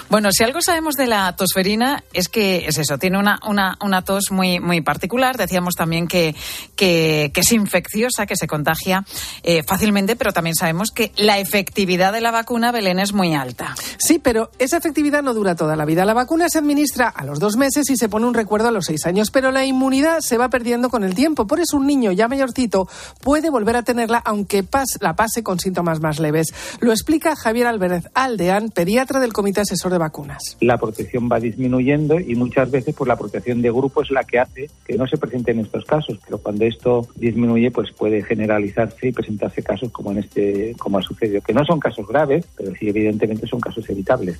[0.09, 4.03] Bueno, si algo sabemos de la tosferina es que es eso, tiene una, una, una
[4.03, 5.37] tos muy, muy particular.
[5.37, 6.35] Decíamos también que,
[6.75, 9.05] que, que es infecciosa, que se contagia
[9.41, 13.75] eh, fácilmente, pero también sabemos que la efectividad de la vacuna, Belén, es muy alta.
[13.97, 16.05] Sí, pero esa efectividad no dura toda la vida.
[16.05, 18.85] La vacuna se administra a los dos meses y se pone un recuerdo a los
[18.85, 21.47] seis años, pero la inmunidad se va perdiendo con el tiempo.
[21.47, 22.87] Por eso un niño ya mayorcito
[23.21, 26.53] puede volver a tenerla aunque pas- la pase con síntomas más leves.
[26.79, 30.57] Lo explica Javier Álvarez Aldeán, pediatra del Comité Asesor de Vacunas.
[30.61, 34.39] la protección va disminuyendo y muchas veces pues la protección de grupo es la que
[34.39, 39.11] hace que no se presenten estos casos, pero cuando esto disminuye pues puede generalizarse y
[39.11, 42.89] presentarse casos como en este como ha sucedido, que no son casos graves, pero sí
[42.89, 44.37] evidentemente son casos evitables.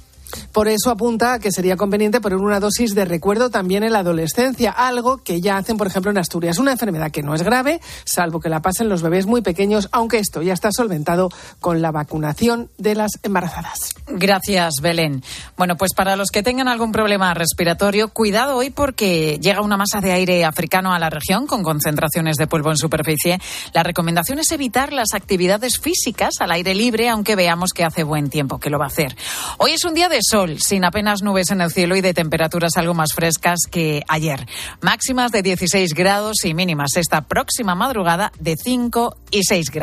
[0.51, 3.99] Por eso apunta a que sería conveniente poner una dosis de recuerdo también en la
[3.99, 6.57] adolescencia, algo que ya hacen, por ejemplo, en Asturias.
[6.57, 10.17] Una enfermedad que no es grave, salvo que la pasen los bebés muy pequeños, aunque
[10.17, 11.29] esto ya está solventado
[11.61, 13.95] con la vacunación de las embarazadas.
[14.07, 15.23] Gracias, Belén.
[15.55, 20.01] Bueno, pues para los que tengan algún problema respiratorio, cuidado hoy porque llega una masa
[20.01, 23.39] de aire africano a la región con concentraciones de polvo en superficie.
[23.73, 28.29] La recomendación es evitar las actividades físicas al aire libre, aunque veamos que hace buen
[28.29, 29.15] tiempo que lo va a hacer.
[29.59, 32.77] Hoy es un día de sol, sin apenas nubes en el cielo y de temperaturas
[32.77, 34.47] algo más frescas que ayer.
[34.81, 39.82] Máximas de 16 grados y mínimas esta próxima madrugada de 5 y 6 grados.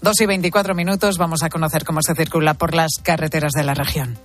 [0.00, 3.74] Dos y 24 minutos vamos a conocer cómo se circula por las carreteras de la
[3.74, 4.18] región.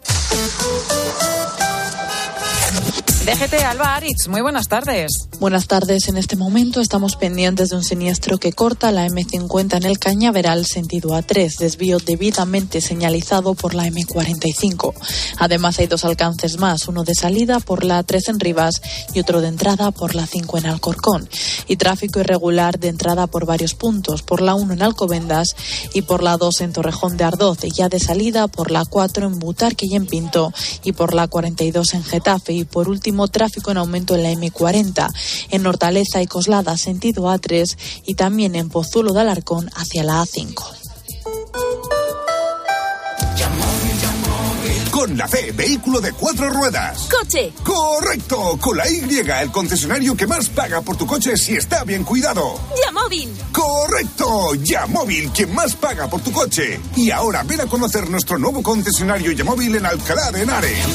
[3.27, 5.27] DGT Alba Aritz, muy buenas tardes.
[5.41, 6.07] Buenas tardes.
[6.07, 10.65] En este momento estamos pendientes de un siniestro que corta la M50 en el Cañaveral
[10.65, 14.93] sentido A3, desvío debidamente señalizado por la M45.
[15.39, 18.81] Además hay dos alcances más, uno de salida por la A3 en Rivas
[19.13, 21.27] y otro de entrada por la 5 en Alcorcón.
[21.67, 25.53] Y tráfico irregular de entrada por varios puntos, por la 1 en Alcobendas
[25.93, 29.27] y por la 2 en Torrejón de Ardoz y ya de salida por la 4
[29.27, 30.53] en Butarque y en Pinto
[30.85, 35.11] y por la 42 en Getafe y por último tráfico en aumento en la M40,
[35.49, 40.77] en Hortaleza y Coslada sentido A3 y también en Pozuelo de Alarcón hacia la A5.
[44.97, 47.07] Con la C, vehículo de cuatro ruedas.
[47.07, 47.53] ¡Coche!
[47.63, 48.57] ¡Correcto!
[48.59, 52.59] Con la Y, el concesionario que más paga por tu coche si está bien cuidado.
[52.83, 53.29] ¡Yamóvil!
[53.51, 54.55] ¡Correcto!
[54.55, 56.79] Yamóvil, quien más paga por tu coche.
[56.95, 60.85] Y ahora ven a conocer nuestro nuevo concesionario Yamóvil en Alcalá de Henares.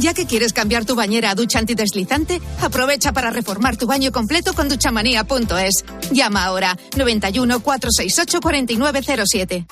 [0.00, 4.54] Ya que quieres cambiar tu bañera a ducha antideslizante, aprovecha para reformar tu baño completo
[4.54, 5.84] con duchamanía.es.
[6.12, 9.66] Llama ahora 91 468 4907.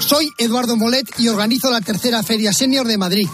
[0.00, 3.26] Soy Eduardo Molet y organizo la tercera Feria Senior de Madrid.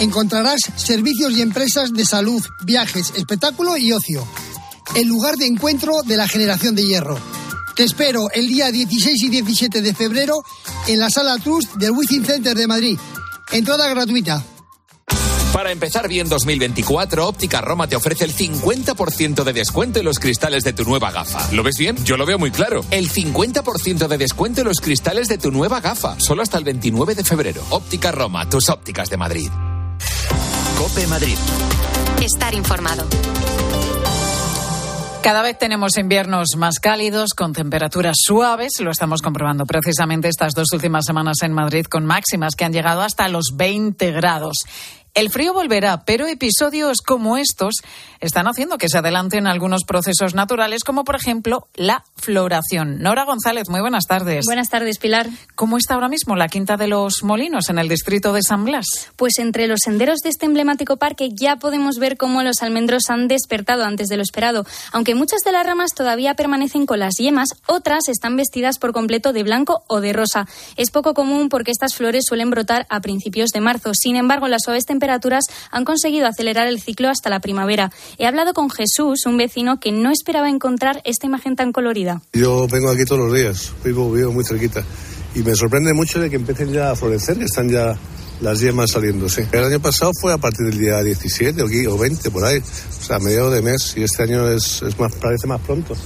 [0.00, 4.26] Encontrarás servicios y empresas de salud, viajes, espectáculo y ocio.
[4.96, 7.20] El lugar de encuentro de la generación de hierro.
[7.76, 10.42] Te espero el día 16 y 17 de febrero
[10.88, 12.98] en la Sala Trust del Wizzing Center de Madrid.
[13.52, 14.44] Entrada gratuita.
[15.52, 20.64] Para empezar bien 2024, Óptica Roma te ofrece el 50% de descuento en los cristales
[20.64, 21.52] de tu nueva gafa.
[21.52, 22.02] ¿Lo ves bien?
[22.04, 22.82] Yo lo veo muy claro.
[22.90, 26.18] El 50% de descuento en los cristales de tu nueva gafa.
[26.18, 27.62] Solo hasta el 29 de febrero.
[27.68, 29.50] Óptica Roma, tus ópticas de Madrid.
[30.78, 31.36] Cope Madrid.
[32.22, 33.06] Estar informado.
[35.22, 38.72] Cada vez tenemos inviernos más cálidos, con temperaturas suaves.
[38.80, 43.02] Lo estamos comprobando precisamente estas dos últimas semanas en Madrid, con máximas que han llegado
[43.02, 44.64] hasta los 20 grados.
[45.14, 47.74] El frío volverá, pero episodios como estos
[48.20, 52.98] están haciendo que se adelanten algunos procesos naturales, como por ejemplo la floración.
[53.00, 54.46] Nora González, muy buenas tardes.
[54.46, 55.28] Buenas tardes, Pilar.
[55.54, 58.86] ¿Cómo está ahora mismo la Quinta de los Molinos en el distrito de San Blas?
[59.16, 63.28] Pues entre los senderos de este emblemático parque ya podemos ver cómo los almendros han
[63.28, 64.64] despertado antes de lo esperado.
[64.92, 69.34] Aunque muchas de las ramas todavía permanecen con las yemas, otras están vestidas por completo
[69.34, 70.48] de blanco o de rosa.
[70.78, 73.92] Es poco común porque estas flores suelen brotar a principios de marzo.
[73.92, 75.01] Sin embargo, las suaves temperaturas
[75.70, 77.90] han conseguido acelerar el ciclo hasta la primavera.
[78.18, 82.22] He hablado con Jesús, un vecino que no esperaba encontrar esta imagen tan colorida.
[82.32, 84.84] Yo vengo aquí todos los días, vivo, vivo muy cerquita.
[85.34, 87.96] Y me sorprende mucho de que empiecen ya a florecer, que están ya
[88.40, 89.42] las yemas saliendo, sí.
[89.52, 93.16] El año pasado fue a partir del día 17 o 20, por ahí, o sea,
[93.16, 95.96] a mediados de mes, y este año es, es más, parece más pronto.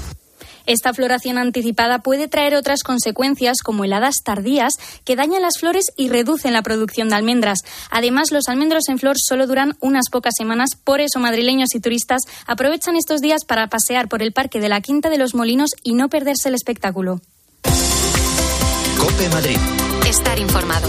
[0.67, 4.75] Esta floración anticipada puede traer otras consecuencias como heladas tardías
[5.05, 7.61] que dañan las flores y reducen la producción de almendras.
[7.91, 12.23] Además, los almendros en flor solo duran unas pocas semanas, por eso madrileños y turistas
[12.47, 15.95] aprovechan estos días para pasear por el Parque de la Quinta de los Molinos y
[15.95, 17.21] no perderse el espectáculo.
[18.99, 19.59] Cope Madrid.
[20.09, 20.89] Estar informado.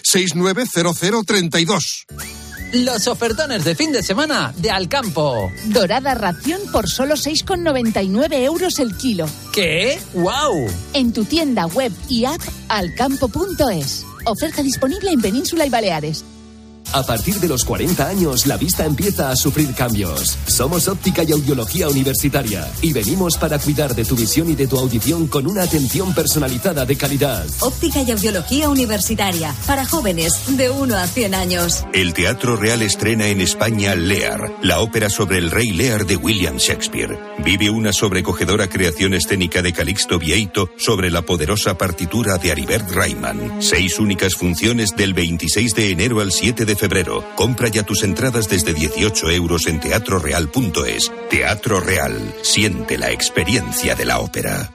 [0.05, 1.81] 646-690032.
[2.75, 5.51] Los ofertones de fin de semana de Alcampo.
[5.65, 9.27] Dorada ración por solo 6,99 euros el kilo.
[9.55, 9.99] ¿Qué?
[10.13, 10.71] ¡Wow!
[10.93, 14.05] En tu tienda web y app alcampo.es.
[14.27, 16.25] Oferta disponible en Península y Baleares.
[16.93, 20.37] A partir de los 40 años, la vista empieza a sufrir cambios.
[20.47, 24.77] Somos óptica y audiología universitaria y venimos para cuidar de tu visión y de tu
[24.77, 27.47] audición con una atención personalizada de calidad.
[27.61, 31.85] Óptica y audiología universitaria para jóvenes de 1 a 100 años.
[31.93, 36.57] El Teatro Real estrena en España Lear, la ópera sobre el rey Lear de William
[36.57, 37.17] Shakespeare.
[37.45, 43.63] Vive una sobrecogedora creación escénica de Calixto Vieito sobre la poderosa partitura de Aribert Reimann.
[43.63, 47.25] Seis únicas funciones del 26 de enero al 7 de febrero.
[47.37, 51.13] Compra ya tus entradas desde 18 euros en teatroreal.es.
[51.29, 52.35] Teatro Real.
[52.43, 54.73] Siente la experiencia de la ópera.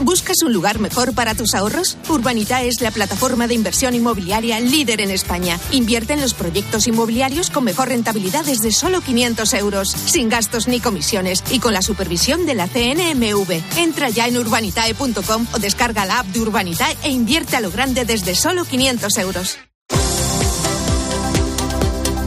[0.00, 1.96] ¿Buscas un lugar mejor para tus ahorros?
[2.08, 5.58] Urbanita es la plataforma de inversión inmobiliaria líder en España.
[5.70, 10.80] Invierte en los proyectos inmobiliarios con mejor rentabilidad desde solo 500 euros, sin gastos ni
[10.80, 13.78] comisiones y con la supervisión de la CNMV.
[13.78, 18.04] Entra ya en urbanitae.com o descarga la app de Urbanitae e invierte a lo grande
[18.04, 19.58] desde solo 500 euros.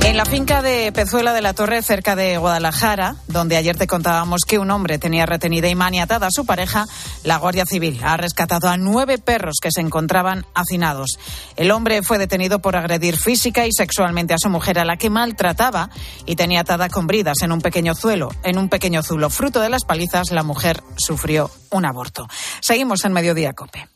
[0.10, 4.42] En la finca de Pezuela de la Torre, cerca de Guadalajara, donde ayer te contábamos
[4.42, 6.88] que un hombre tenía retenida y maniatada a su pareja,
[7.24, 11.20] la Guardia Civil ha rescatado a nueve perros que se encontraban hacinados.
[11.58, 15.12] El hombre fue detenido por agredir física y sexualmente a su mujer, a la que
[15.12, 15.92] maltrataba
[16.26, 19.30] y tenía atada con bridas en un pequeño zuelo, en un pequeño zulo.
[19.30, 22.28] Fruto de las palizas, la mujer sufrió un aborto.
[22.62, 23.88] Seguimos en Mediodía Cope.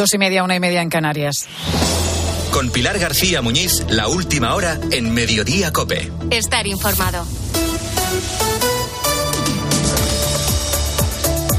[0.00, 1.34] Dos y media, una y media en Canarias.
[2.54, 6.10] Con Pilar García Muñiz, la última hora en Mediodía Cope.
[6.30, 7.26] Estar informado.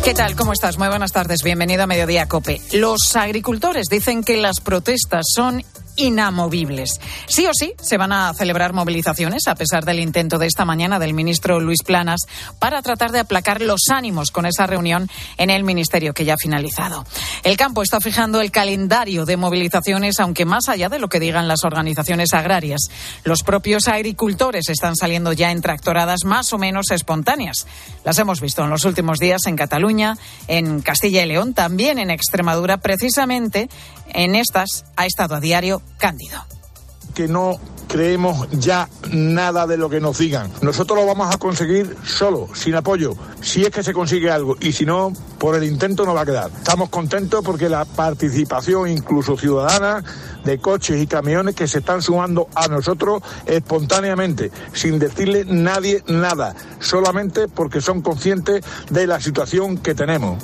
[0.04, 0.36] ¿Qué tal?
[0.36, 0.80] ¿Cómo estás?
[0.80, 1.43] Muy buenas tardes.
[1.43, 2.60] Bienvenido a Mediodía Cope.
[2.73, 5.63] Los agricultores dicen que las protestas son
[6.01, 6.99] inamovibles.
[7.27, 10.99] Sí o sí se van a celebrar movilizaciones a pesar del intento de esta mañana
[10.99, 12.21] del ministro Luis Planas
[12.59, 16.37] para tratar de aplacar los ánimos con esa reunión en el ministerio que ya ha
[16.37, 17.05] finalizado.
[17.43, 21.47] El campo está fijando el calendario de movilizaciones, aunque más allá de lo que digan
[21.47, 22.81] las organizaciones agrarias,
[23.23, 27.67] los propios agricultores están saliendo ya en tractoradas más o menos espontáneas.
[28.03, 32.09] Las hemos visto en los últimos días en Cataluña, en Castilla y León, también en
[32.09, 33.69] Extremadura, precisamente
[34.13, 36.43] en estas ha estado a diario Cándido.
[37.13, 37.60] Que no
[37.91, 40.49] creemos ya nada de lo que nos digan.
[40.62, 44.56] Nosotros lo vamos a conseguir solo, sin apoyo, si es que se consigue algo.
[44.62, 46.51] Y si no, por el intento no va a quedar.
[46.51, 50.04] Estamos contentos porque la participación, incluso ciudadana,
[50.45, 56.56] de coches y camiones que se están sumando a nosotros espontáneamente, sin decirle nadie nada,
[56.80, 60.41] solamente porque son conscientes de la situación que tenemos.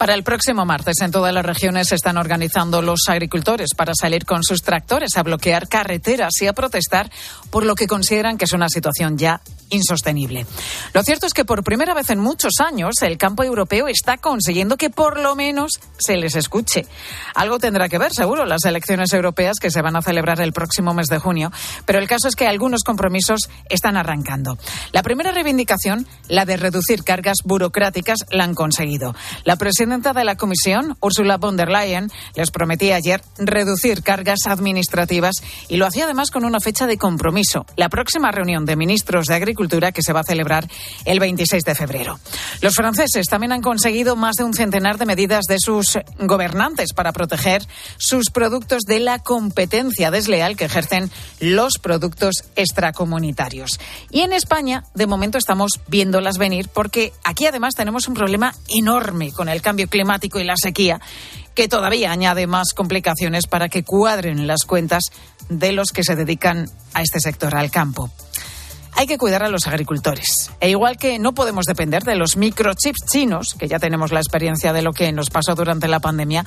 [0.00, 4.24] Para el próximo martes en todas las regiones se están organizando los agricultores para salir
[4.24, 7.10] con sus tractores a bloquear carreteras y a protestar
[7.50, 10.46] por lo que consideran que es una situación ya insostenible.
[10.94, 14.78] Lo cierto es que por primera vez en muchos años el campo europeo está consiguiendo
[14.78, 16.86] que por lo menos se les escuche.
[17.34, 20.94] Algo tendrá que ver, seguro, las elecciones europeas que se van a celebrar el próximo
[20.94, 21.52] mes de junio,
[21.84, 24.56] pero el caso es que algunos compromisos están arrancando.
[24.92, 29.14] La primera reivindicación, la de reducir cargas burocráticas, la han conseguido.
[29.44, 35.42] La presidenta de la Comisión, Ursula von der Leyen, les prometía ayer reducir cargas administrativas
[35.68, 39.34] y lo hacía además con una fecha de compromiso, la próxima reunión de ministros de
[39.34, 40.68] Agricultura que se va a celebrar
[41.04, 42.20] el 26 de febrero.
[42.60, 47.12] Los franceses también han conseguido más de un centenar de medidas de sus gobernantes para
[47.12, 47.66] proteger
[47.98, 53.80] sus productos de la competencia desleal que ejercen los productos extracomunitarios.
[54.10, 59.32] Y en España, de momento, estamos viéndolas venir porque aquí además tenemos un problema enorme
[59.32, 61.00] con el cambio climático y la sequía
[61.54, 65.04] que todavía añade más complicaciones para que cuadren las cuentas
[65.48, 68.10] de los que se dedican a este sector, al campo
[69.00, 70.50] hay que cuidar a los agricultores.
[70.60, 74.72] E igual que no podemos depender de los microchips chinos, que ya tenemos la experiencia
[74.72, 76.44] de lo que nos pasó durante la pandemia,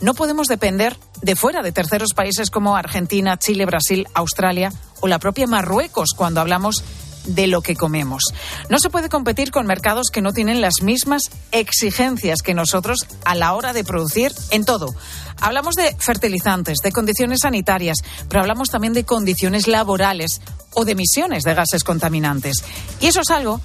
[0.00, 5.18] no podemos depender de fuera de terceros países como Argentina, Chile, Brasil, Australia o la
[5.18, 6.84] propia Marruecos cuando hablamos de
[7.26, 8.22] lo que comemos.
[8.68, 13.34] No se puede competir con mercados que no tienen las mismas exigencias que nosotros a
[13.34, 14.94] la hora de producir en todo.
[15.40, 20.40] Hablamos de fertilizantes, de condiciones sanitarias, pero hablamos también de condiciones laborales
[20.74, 22.64] o de emisiones de gases contaminantes.
[23.00, 23.60] Y eso es algo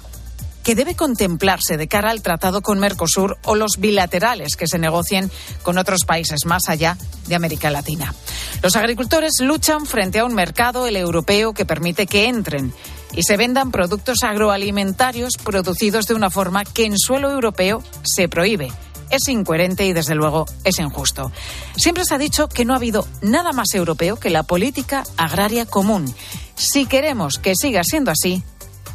[0.62, 5.30] que debe contemplarse de cara al tratado con Mercosur o los bilaterales que se negocien
[5.62, 8.14] con otros países más allá de América Latina.
[8.62, 12.74] Los agricultores luchan frente a un mercado, el europeo, que permite que entren
[13.14, 18.72] y se vendan productos agroalimentarios producidos de una forma que en suelo europeo se prohíbe.
[19.10, 21.32] Es incoherente y, desde luego, es injusto.
[21.76, 25.66] Siempre se ha dicho que no ha habido nada más europeo que la política agraria
[25.66, 26.12] común.
[26.54, 28.44] Si queremos que siga siendo así,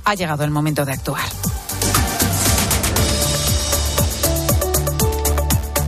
[0.05, 1.25] ha llegado el momento de actuar.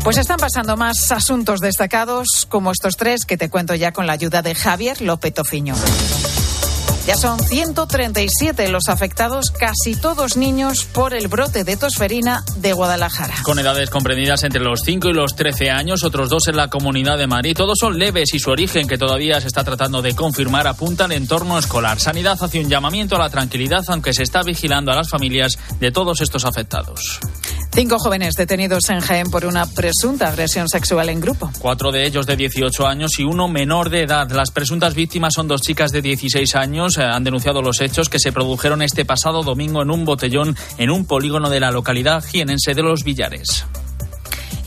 [0.04, 4.14] Pues están pasando más asuntos destacados como estos tres que te cuento ya con la
[4.14, 5.76] ayuda de Javier López Tofiño.
[7.08, 13.34] Ya son 137 los afectados, casi todos niños, por el brote de tosferina de Guadalajara.
[13.44, 17.18] Con edades comprendidas entre los 5 y los 13 años, otros dos en la Comunidad
[17.18, 17.56] de Madrid.
[17.56, 21.14] Todos son leves y su origen, que todavía se está tratando de confirmar, apunta al
[21.14, 21.98] entorno escolar.
[22.02, 25.92] Sanidad hace un llamamiento a la tranquilidad, aunque se está vigilando a las familias de
[25.94, 27.22] todos estos afectados.
[27.74, 31.52] Cinco jóvenes detenidos en Jaén por una presunta agresión sexual en grupo.
[31.60, 34.30] Cuatro de ellos de 18 años y uno menor de edad.
[34.32, 36.98] Las presuntas víctimas son dos chicas de 16 años.
[36.98, 40.90] Eh, han denunciado los hechos que se produjeron este pasado domingo en un botellón en
[40.90, 43.66] un polígono de la localidad jienense de Los Villares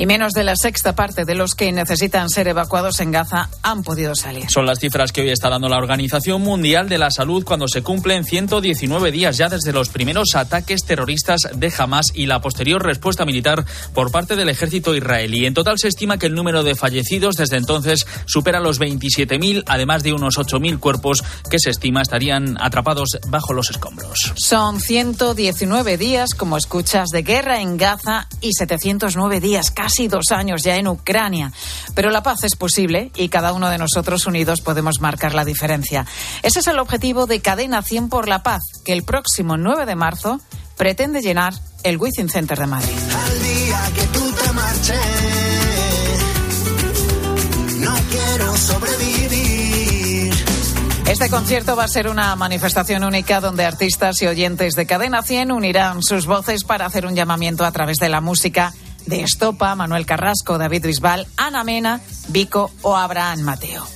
[0.00, 3.82] y menos de la sexta parte de los que necesitan ser evacuados en Gaza han
[3.82, 4.48] podido salir.
[4.48, 7.82] Son las cifras que hoy está dando la Organización Mundial de la Salud cuando se
[7.82, 13.26] cumplen 119 días ya desde los primeros ataques terroristas de Hamas y la posterior respuesta
[13.26, 15.44] militar por parte del ejército israelí.
[15.44, 20.02] En total se estima que el número de fallecidos desde entonces supera los 27.000, además
[20.02, 24.32] de unos 8.000 cuerpos que se estima estarían atrapados bajo los escombros.
[24.36, 30.30] Son 119 días, como escuchas, de guerra en Gaza y 709 días casi casi dos
[30.30, 31.52] años ya en Ucrania.
[31.96, 36.06] Pero la paz es posible y cada uno de nosotros unidos podemos marcar la diferencia.
[36.42, 39.96] Ese es el objetivo de Cadena 100 por la Paz, que el próximo 9 de
[39.96, 40.40] marzo
[40.76, 42.92] pretende llenar el Wizzing Center de Madrid.
[42.92, 44.96] Al día que tú te marches,
[47.78, 50.32] no quiero sobrevivir.
[51.08, 55.50] Este concierto va a ser una manifestación única donde artistas y oyentes de Cadena 100
[55.50, 58.72] unirán sus voces para hacer un llamamiento a través de la música
[59.06, 63.86] de Estopa, Manuel Carrasco, David Bisbal, Ana Mena, Vico o Abraham Mateo.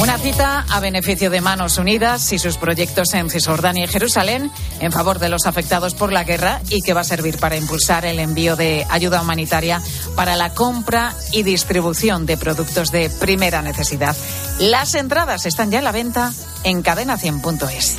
[0.00, 4.92] Una cita a beneficio de Manos Unidas y sus proyectos en Cisjordania y Jerusalén en
[4.92, 8.18] favor de los afectados por la guerra y que va a servir para impulsar el
[8.18, 9.82] envío de ayuda humanitaria
[10.14, 14.14] para la compra y distribución de productos de primera necesidad.
[14.58, 16.32] Las entradas están ya a la venta
[16.62, 17.98] en cadena100.es.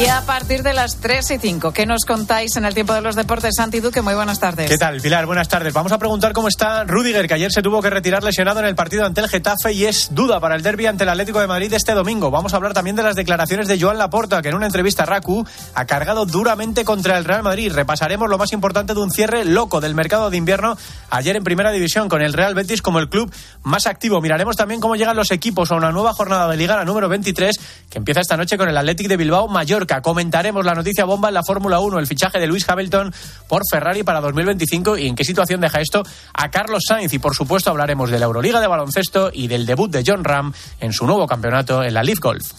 [0.00, 3.02] Y a partir de las 3 y 5, ¿qué nos contáis en el tiempo de
[3.02, 3.54] los deportes?
[3.54, 4.70] Santi Duque, muy buenas tardes.
[4.70, 5.26] ¿Qué tal, Pilar?
[5.26, 5.74] Buenas tardes.
[5.74, 8.74] Vamos a preguntar cómo está Rudiger, que ayer se tuvo que retirar lesionado en el
[8.74, 11.70] partido ante el Getafe y es duda para el derby ante el Atlético de Madrid
[11.74, 12.30] este domingo.
[12.30, 15.06] Vamos a hablar también de las declaraciones de Joan Laporta, que en una entrevista a
[15.06, 15.44] Raku
[15.74, 17.70] ha cargado duramente contra el Real Madrid.
[17.70, 20.78] Repasaremos lo más importante de un cierre loco del mercado de invierno
[21.10, 23.30] ayer en Primera División con el Real Betis como el club
[23.64, 24.22] más activo.
[24.22, 27.60] Miraremos también cómo llegan los equipos a una nueva jornada de Liga, la número 23,
[27.90, 29.89] que empieza esta noche con el Athletic de Bilbao Mallorca.
[30.00, 33.12] Comentaremos la noticia bomba en la Fórmula 1, el fichaje de Luis Hamilton
[33.48, 37.12] por Ferrari para 2025 y en qué situación deja esto a Carlos Sainz.
[37.12, 40.52] Y por supuesto hablaremos de la Euroliga de baloncesto y del debut de John Ram
[40.78, 42.52] en su nuevo campeonato en la Leaf Golf.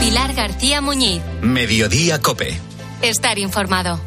[0.00, 1.22] Pilar García Muñiz.
[1.40, 2.58] Mediodía Cope.
[3.02, 4.00] Estar informado.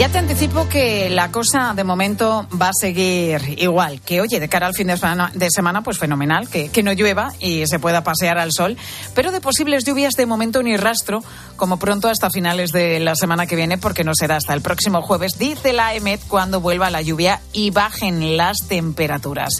[0.00, 4.00] Ya te anticipo que la cosa de momento va a seguir igual.
[4.00, 6.94] Que oye, de cara al fin de semana, de semana pues fenomenal, que, que no
[6.94, 8.78] llueva y se pueda pasear al sol.
[9.14, 11.22] Pero de posibles lluvias de momento ni rastro,
[11.56, 15.02] como pronto hasta finales de la semana que viene, porque no será hasta el próximo
[15.02, 19.50] jueves, dice la EMET, cuando vuelva la lluvia y bajen las temperaturas.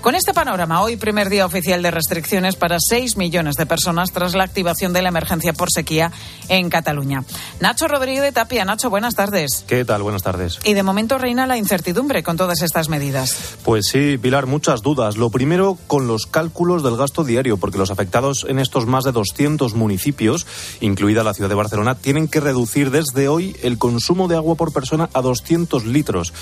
[0.00, 4.34] Con este panorama, hoy primer día oficial de restricciones para 6 millones de personas tras
[4.34, 6.10] la activación de la emergencia por sequía
[6.48, 7.22] en Cataluña.
[7.60, 8.64] Nacho Rodríguez de Tapia.
[8.64, 9.66] Nacho, buenas tardes.
[9.68, 10.04] ¿Qué tal?
[10.04, 10.60] Buenas tardes.
[10.62, 13.56] Y de momento reina la incertidumbre con todas estas medidas.
[13.64, 15.16] Pues sí, Pilar, muchas dudas.
[15.16, 19.10] Lo primero con los cálculos del gasto diario, porque los afectados en estos más de
[19.10, 20.46] 200 municipios,
[20.80, 24.72] incluida la ciudad de Barcelona, tienen que reducir desde hoy el consumo de agua por
[24.72, 26.32] persona a 200 litros.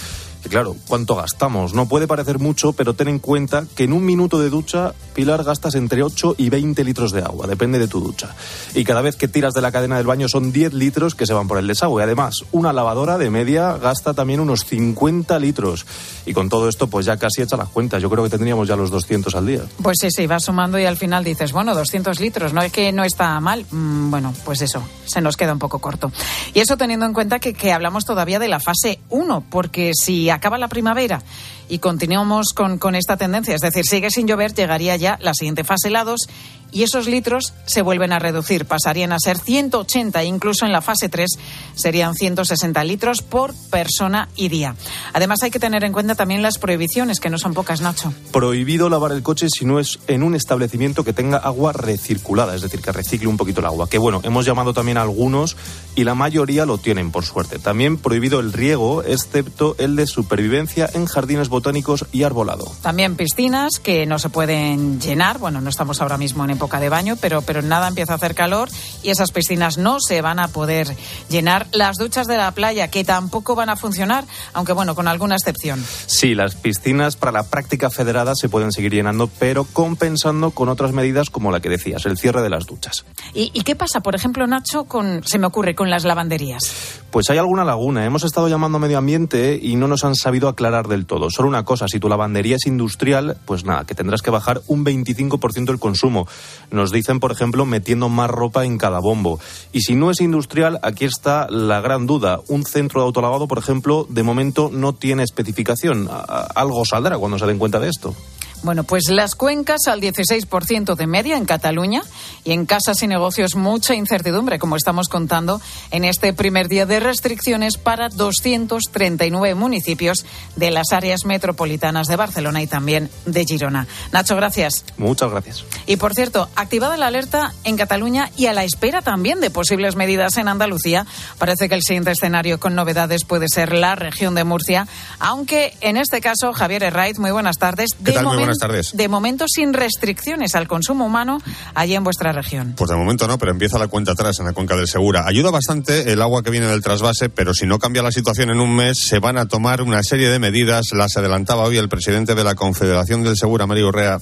[0.45, 1.75] Y claro, ¿cuánto gastamos?
[1.75, 5.43] No puede parecer mucho, pero ten en cuenta que en un minuto de ducha, Pilar,
[5.43, 8.35] gastas entre 8 y 20 litros de agua, depende de tu ducha.
[8.75, 11.35] Y cada vez que tiras de la cadena del baño son 10 litros que se
[11.35, 12.03] van por el desagüe.
[12.03, 15.87] Además, una lavadora de media gasta también unos 50 litros.
[16.25, 18.01] Y con todo esto, pues ya casi hecha las cuentas.
[18.01, 19.63] Yo creo que tendríamos ya los 200 al día.
[19.83, 22.93] Pues sí, sí, vas sumando y al final dices, bueno, 200 litros, no es que
[22.93, 23.67] no está mal.
[23.71, 26.13] Mm, bueno, pues eso, se nos queda un poco corto.
[26.55, 30.28] Y eso teniendo en cuenta que, que hablamos todavía de la fase 1, porque si
[30.31, 31.23] acaba la primavera
[31.69, 33.55] y continuamos con, con esta tendencia.
[33.55, 36.29] Es decir, sigue sin llover, llegaría ya la siguiente fase helados
[36.71, 38.65] y esos litros se vuelven a reducir.
[38.65, 41.29] Pasarían a ser 180, incluso en la fase 3
[41.75, 44.75] serían 160 litros por persona y día.
[45.13, 48.13] Además, hay que tener en cuenta también las prohibiciones, que no son pocas, Nacho.
[48.33, 52.63] Prohibido lavar el coche si no es en un establecimiento que tenga agua recirculada, es
[52.63, 53.89] decir, que recicle un poquito el agua.
[53.89, 55.57] Que bueno, hemos llamado también a algunos
[55.95, 57.59] y la mayoría lo tienen, por suerte.
[57.59, 62.71] También prohibido el riego, excepto el de supervivencia en jardines botánicos y arbolado.
[62.83, 65.39] También piscinas que no se pueden llenar.
[65.39, 68.35] Bueno, no estamos ahora mismo en época de baño, pero, pero nada empieza a hacer
[68.35, 68.69] calor
[69.03, 70.97] y esas piscinas no se van a poder
[71.29, 71.69] llenar.
[71.73, 75.85] Las duchas de la playa que tampoco van a funcionar, aunque bueno, con alguna excepción.
[76.07, 80.93] Sí, las piscinas para la práctica federada se pueden seguir llenando, pero compensando con otras
[80.93, 83.05] medidas como la que decías, el cierre de las duchas.
[83.35, 86.99] ¿Y, y qué pasa, por ejemplo, Nacho, con, se me ocurre, con las lavanderías?
[87.11, 88.05] Pues hay alguna laguna.
[88.05, 91.31] Hemos estado llamando a medio ambiente y no nos han sabido aclarar del todo.
[91.31, 94.85] Solo una cosa, si tu lavandería es industrial, pues nada, que tendrás que bajar un
[94.85, 96.27] 25% el consumo.
[96.71, 99.41] Nos dicen, por ejemplo, metiendo más ropa en cada bombo.
[99.73, 102.41] Y si no es industrial, aquí está la gran duda.
[102.49, 106.09] Un centro de autolavado, por ejemplo, de momento no tiene especificación.
[106.55, 108.15] Algo saldrá cuando se den cuenta de esto.
[108.63, 112.03] Bueno, pues las cuencas al 16% de media en Cataluña
[112.45, 116.99] y en casas y negocios mucha incertidumbre, como estamos contando en este primer día de
[116.99, 123.87] restricciones para 239 municipios de las áreas metropolitanas de Barcelona y también de Girona.
[124.13, 124.85] Nacho, gracias.
[124.97, 125.65] Muchas gracias.
[125.87, 129.95] Y por cierto, activada la alerta en Cataluña y a la espera también de posibles
[129.95, 131.07] medidas en Andalucía,
[131.39, 134.89] parece que el siguiente escenario con novedades puede ser la región de Murcia,
[135.21, 137.91] aunque en este caso, Javier Herraiz, muy buenas tardes.
[138.05, 138.27] ¿Qué tal?
[138.27, 138.97] Muy buenas tardes.
[138.97, 141.39] De momento sin restricciones al consumo humano
[141.75, 142.75] allí en vuestra región.
[142.77, 145.27] Pues de momento no, pero empieza la cuenta atrás en la cuenca del Segura.
[145.27, 148.61] Ayuda bastante el agua que viene del trasvase, pero si no cambia la situación en
[148.61, 150.87] un mes, se van a tomar una serie de medidas.
[150.93, 154.19] Las adelantaba hoy el presidente de la Confederación del Segura, Mario Urrea.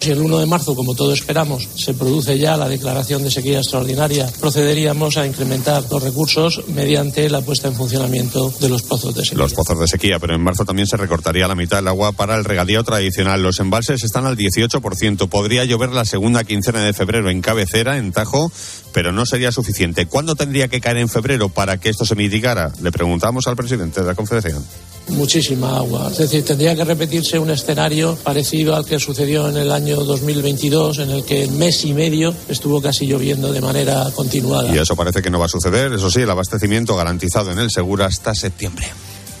[0.00, 3.58] Si el 1 de marzo, como todos esperamos, se produce ya la declaración de sequía
[3.58, 9.24] extraordinaria, procederíamos a incrementar los recursos mediante la puesta en funcionamiento de los pozos de
[9.24, 9.38] sequía.
[9.38, 12.36] Los pozos de sequía, pero en marzo también se recortaría la mitad del agua para
[12.36, 13.42] el regadío tradicional.
[13.42, 15.28] Los embalses están al 18%.
[15.28, 18.52] Podría llover la segunda quincena de febrero en cabecera, en Tajo,
[18.96, 20.06] pero no sería suficiente.
[20.06, 22.72] ¿Cuándo tendría que caer en febrero para que esto se mitigara?
[22.80, 24.64] Le preguntamos al presidente de la Confederación
[25.08, 26.08] muchísima agua.
[26.10, 30.98] Es decir, tendría que repetirse un escenario parecido al que sucedió en el año 2022,
[30.98, 34.74] en el que en mes y medio estuvo casi lloviendo de manera continuada.
[34.74, 35.92] Y eso parece que no va a suceder.
[35.92, 38.86] Eso sí, el abastecimiento garantizado en el Segura hasta septiembre.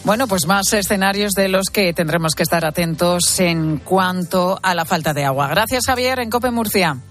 [0.04, 4.84] Bueno, pues más escenarios de los que tendremos que estar atentos en cuanto a la
[4.84, 5.48] falta de agua.
[5.48, 7.02] Gracias, Javier, en Cope Murcia.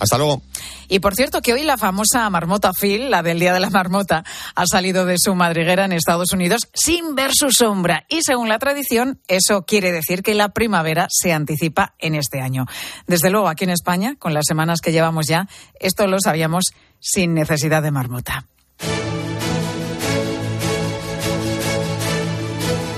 [0.00, 0.42] Hasta luego.
[0.88, 4.24] Y por cierto, que hoy la famosa marmota Phil, la del Día de la Marmota,
[4.54, 8.06] ha salido de su madriguera en Estados Unidos sin ver su sombra.
[8.08, 12.66] Y según la tradición, eso quiere decir que la primavera se anticipa en este año.
[13.06, 15.46] Desde luego, aquí en España, con las semanas que llevamos ya,
[15.78, 16.64] esto lo sabíamos
[16.98, 18.46] sin necesidad de marmota.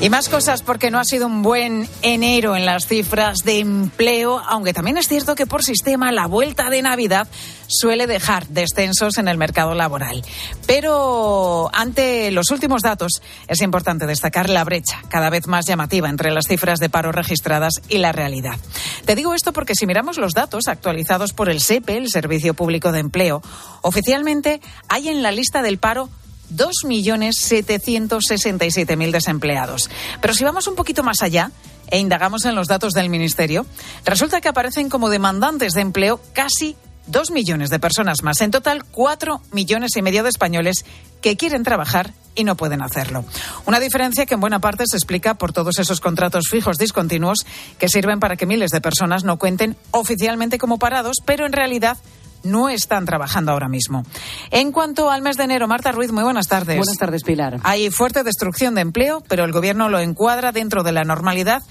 [0.02, 4.42] Y más cosas porque no ha sido un buen enero en las cifras de empleo,
[4.48, 7.28] aunque también es cierto que por sistema la vuelta de Navidad
[7.68, 10.24] suele dejar descensos en el mercado laboral.
[10.66, 16.32] Pero ante los últimos datos es importante destacar la brecha cada vez más llamativa entre
[16.32, 18.56] las cifras de paro registradas y la realidad.
[19.04, 22.90] Te digo esto porque si miramos los datos actualizados por el SEPE, el Servicio Público
[22.90, 23.40] de Empleo,
[23.82, 26.08] oficialmente hay en la lista del paro
[26.50, 29.88] 2.767.000 desempleados.
[30.20, 31.50] Pero si vamos un poquito más allá
[31.88, 33.66] e indagamos en los datos del Ministerio,
[34.04, 36.76] resulta que aparecen como demandantes de empleo casi
[37.06, 38.40] dos millones de personas más.
[38.40, 40.84] En total, cuatro millones y medio de españoles
[41.20, 43.24] que quieren trabajar y no pueden hacerlo.
[43.66, 47.46] Una diferencia que en buena parte se explica por todos esos contratos fijos discontinuos
[47.78, 51.98] que sirven para que miles de personas no cuenten oficialmente como parados, pero en realidad
[52.44, 54.04] no están trabajando ahora mismo.
[54.50, 56.76] En cuanto al mes de enero, Marta Ruiz, muy buenas tardes.
[56.76, 57.58] Buenas tardes, Pilar.
[57.62, 61.62] Hay fuerte destrucción de empleo, pero el Gobierno lo encuadra dentro de la normalidad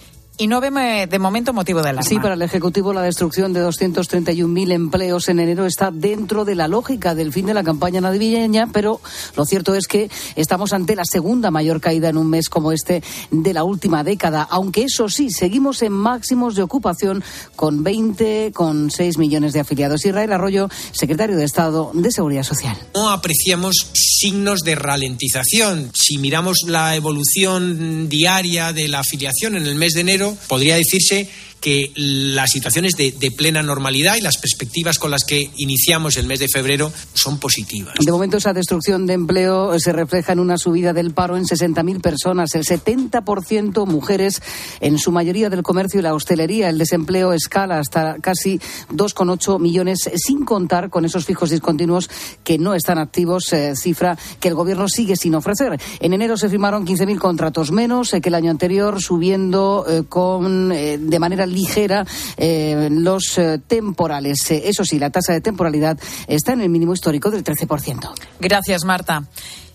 [0.42, 0.72] y no ve
[1.08, 2.10] de momento motivo de alarma.
[2.10, 6.68] Sí, para el Ejecutivo la destrucción de 231.000 empleos en enero está dentro de la
[6.68, 9.02] lógica del fin de la campaña navideña, pero
[9.38, 13.04] lo cierto es que estamos ante la segunda mayor caída en un mes como este
[13.30, 17.24] de la última década, aunque eso sí, seguimos en máximos de ocupación
[17.56, 20.08] con 20, con 6 millones de afiliados.
[20.08, 22.76] Israel Arroyo, secretario de Estado de Seguridad Social.
[22.96, 25.92] No apreciamos signos de ralentización.
[25.94, 31.28] Si miramos la evolución diaria de la afiliación en el mes de enero, podría decirse
[31.62, 36.26] que las situaciones de, de plena normalidad y las perspectivas con las que iniciamos el
[36.26, 37.94] mes de febrero son positivas.
[38.00, 42.02] De momento esa destrucción de empleo se refleja en una subida del paro en 60.000
[42.02, 44.42] personas, el 70% mujeres,
[44.80, 46.70] en su mayoría del comercio y la hostelería.
[46.70, 48.60] El desempleo escala hasta casi
[48.92, 52.10] 2,8 millones, sin contar con esos fijos discontinuos
[52.44, 55.80] que no están activos, eh, cifra que el gobierno sigue sin ofrecer.
[56.00, 60.70] En enero se firmaron 15.000 contratos menos eh, que el año anterior, subiendo eh, con
[60.70, 62.06] de manera ligera
[62.38, 64.52] los temporales.
[64.52, 68.10] eso sí, la tasa de temporalidad está en el mínimo histórico del 13%.
[68.40, 69.24] Gracias, Marta.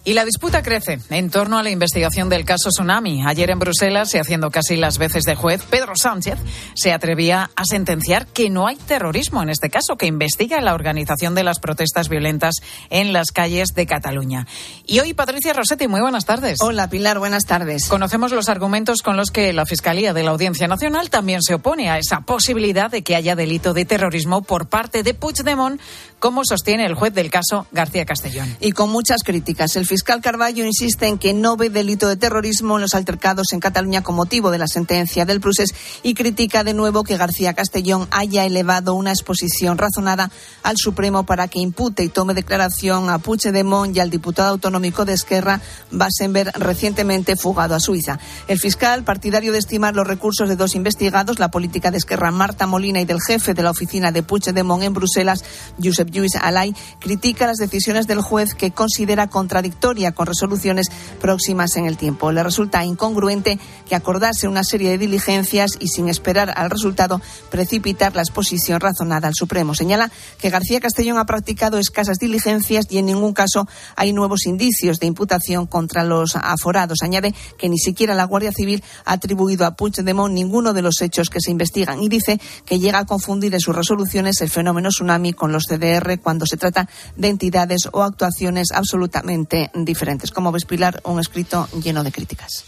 [0.07, 3.25] Y la disputa crece en torno a la investigación del caso Tsunami.
[3.27, 6.39] Ayer en Bruselas, y haciendo casi las veces de juez, Pedro Sánchez
[6.75, 11.35] se atrevía a sentenciar que no hay terrorismo en este caso, que investiga la organización
[11.35, 12.55] de las protestas violentas
[12.89, 14.47] en las calles de Cataluña.
[14.87, 16.59] Y hoy, Patricia Rossetti, muy buenas tardes.
[16.61, 17.89] Hola, Pilar, buenas tardes.
[17.89, 21.91] Conocemos los argumentos con los que la Fiscalía de la Audiencia Nacional también se opone
[21.91, 25.81] a esa posibilidad de que haya delito de terrorismo por parte de Puigdemont,
[26.19, 28.57] como sostiene el juez del caso García Castellón.
[28.61, 29.77] Y con muchas críticas.
[29.77, 33.61] El fiscal Carballo insiste en que no ve delito de terrorismo en los altercados en
[33.61, 38.09] Cataluña con motivo de la sentencia del Prusés y critica de nuevo que García Castellón
[38.11, 40.31] haya elevado una exposición razonada
[40.63, 45.13] al Supremo para que impute y tome declaración a Puigdemont y al diputado autonómico de
[45.13, 45.61] Esquerra,
[45.91, 48.19] Basenberg, recientemente fugado a Suiza.
[48.49, 52.67] El fiscal, partidario de estimar los recursos de dos investigados, la política de Esquerra Marta
[52.67, 55.45] Molina y del jefe de la oficina de Puigdemont en Bruselas,
[55.83, 60.89] Josep Lluís Alay, critica las decisiones del juez que considera contradictorias con resoluciones
[61.21, 62.33] próximas en el tiempo.
[62.33, 68.15] Le resulta incongruente que acordase una serie de diligencias y sin esperar al resultado precipitar
[68.15, 69.75] la exposición razonada al Supremo.
[69.75, 74.99] Señala que García Castellón ha practicado escasas diligencias y en ningún caso hay nuevos indicios
[74.99, 76.99] de imputación contra los aforados.
[77.03, 81.31] Añade que ni siquiera la Guardia Civil ha atribuido a Puigdemont ninguno de los hechos
[81.31, 85.33] que se investigan y dice que llega a confundir en sus resoluciones el fenómeno tsunami
[85.33, 90.31] con los CDR cuando se trata de entidades o actuaciones absolutamente diferentes.
[90.31, 92.65] Como ves, Pilar, un escrito lleno de críticas.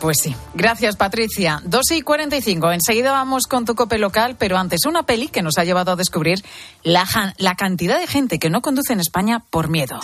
[0.00, 0.34] pues sí.
[0.54, 1.60] Gracias, Patricia.
[1.64, 2.72] 12 y 45.
[2.72, 5.96] Enseguida vamos con tu cope local, pero antes una peli que nos ha llevado a
[5.96, 6.44] descubrir
[6.82, 7.06] la,
[7.38, 10.00] la cantidad de gente que no conduce en España por miedo.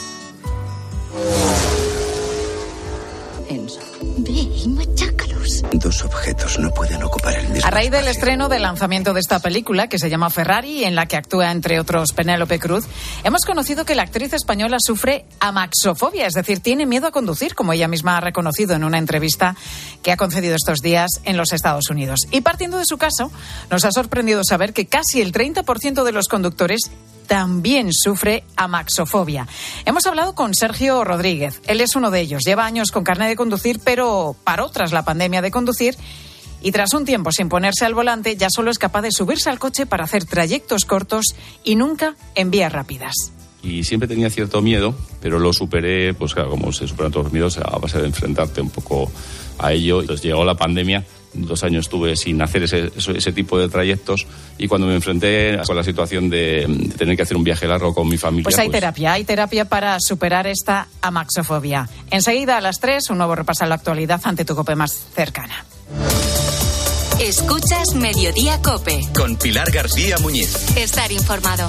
[5.72, 7.66] Dos objetos no pueden ocupar el mismo.
[7.66, 11.06] A raíz del estreno del lanzamiento de esta película, que se llama Ferrari, en la
[11.06, 12.86] que actúa entre otros Penélope Cruz,
[13.22, 17.72] hemos conocido que la actriz española sufre amaxofobia, es decir, tiene miedo a conducir, como
[17.72, 19.54] ella misma ha reconocido en una entrevista
[20.02, 22.26] que ha concedido estos días en los Estados Unidos.
[22.32, 23.30] Y partiendo de su caso,
[23.70, 26.90] nos ha sorprendido saber que casi el 30% de los conductores
[27.30, 29.46] también sufre amaxofobia.
[29.84, 31.62] Hemos hablado con Sergio Rodríguez.
[31.68, 32.42] Él es uno de ellos.
[32.44, 35.94] Lleva años con carne de conducir, pero paró tras la pandemia de conducir
[36.60, 39.60] y tras un tiempo sin ponerse al volante ya solo es capaz de subirse al
[39.60, 41.24] coche para hacer trayectos cortos
[41.62, 43.14] y nunca en vías rápidas.
[43.62, 47.32] Y siempre tenía cierto miedo, pero lo superé, pues claro, como se superan todos los
[47.32, 49.08] miedos, a base de enfrentarte un poco
[49.60, 50.00] a ello.
[50.00, 54.26] Entonces llegó la pandemia dos años estuve sin hacer ese, ese, tipo de trayectos
[54.58, 58.08] y cuando me enfrenté con la situación de, tener que hacer un viaje largo con
[58.08, 58.44] mi familia.
[58.44, 61.88] Pues hay pues terapia, hay terapia para superar esta amaxofobia.
[62.10, 65.64] Enseguida a las 3, un nuevo repaso a la actualidad ante tu cope más cercana.
[67.20, 69.06] Escuchas Mediodía Cope.
[69.14, 70.74] Con Pilar García Muñiz.
[70.76, 71.68] Estar informado.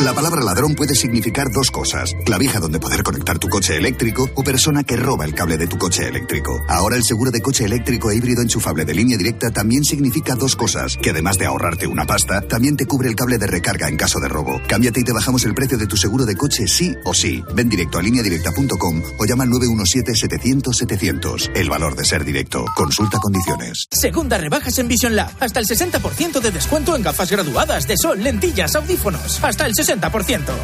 [0.00, 2.16] La palabra ladrón puede significar dos cosas.
[2.24, 5.78] Clavija donde poder conectar tu coche eléctrico o persona que roba el cable de tu
[5.78, 6.60] coche eléctrico.
[6.68, 10.56] Ahora el seguro de coche eléctrico e híbrido enchufable de línea directa también significa dos
[10.56, 10.98] cosas.
[11.00, 14.18] Que además de ahorrarte una pasta, también te cubre el cable de recarga en caso
[14.18, 14.60] de robo.
[14.66, 17.44] Cámbiate y te bajamos el precio de tu seguro de coche sí o sí.
[17.54, 21.52] Ven directo a lineadirecta.com o llama al 917-700-700.
[21.54, 22.64] El valor de ser directo.
[22.74, 23.86] Consulta condiciones.
[23.92, 25.30] Segunda rebajas en Vision Lab.
[25.38, 29.38] Hasta el 60% de descuento en gafas graduadas de sol, lentillas, audífonos.
[29.44, 29.83] Hasta el 60%.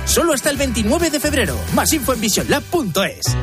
[0.07, 1.57] Solo hasta el 29 de febrero.
[1.75, 3.37] Más info en visionlab.es.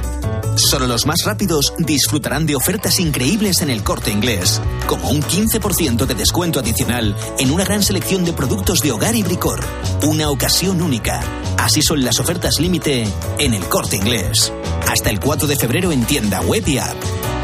[0.56, 6.06] Solo los más rápidos disfrutarán de ofertas increíbles en el corte inglés, como un 15%
[6.06, 9.60] de descuento adicional en una gran selección de productos de hogar y bricor.
[10.02, 11.22] Una ocasión única.
[11.58, 13.06] Así son las ofertas límite
[13.38, 14.52] en el corte inglés.
[14.88, 17.37] Hasta el 4 de febrero en tienda web y app.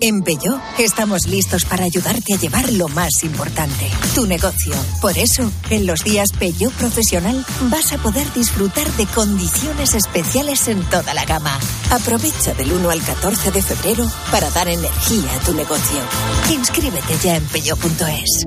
[0.00, 4.74] En Peugeot estamos listos para ayudarte a llevar lo más importante, tu negocio.
[5.00, 10.82] Por eso, en los días Peugeot Profesional vas a poder disfrutar de condiciones especiales en
[10.90, 11.58] toda la gama.
[11.90, 16.00] Aprovecha del 1 al 14 de febrero para dar energía a tu negocio.
[16.52, 18.46] Inscríbete ya en peugeot.es.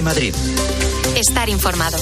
[0.00, 0.34] Madrid.
[1.16, 1.98] Estar informado.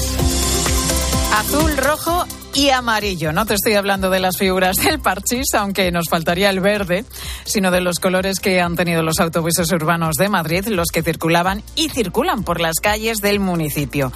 [1.34, 2.26] Azul, rojo
[2.58, 3.32] y amarillo.
[3.32, 7.04] No te estoy hablando de las figuras del parchís, aunque nos faltaría el verde,
[7.44, 11.62] sino de los colores que han tenido los autobuses urbanos de Madrid, los que circulaban
[11.76, 14.12] y circulan por las calles del municipio.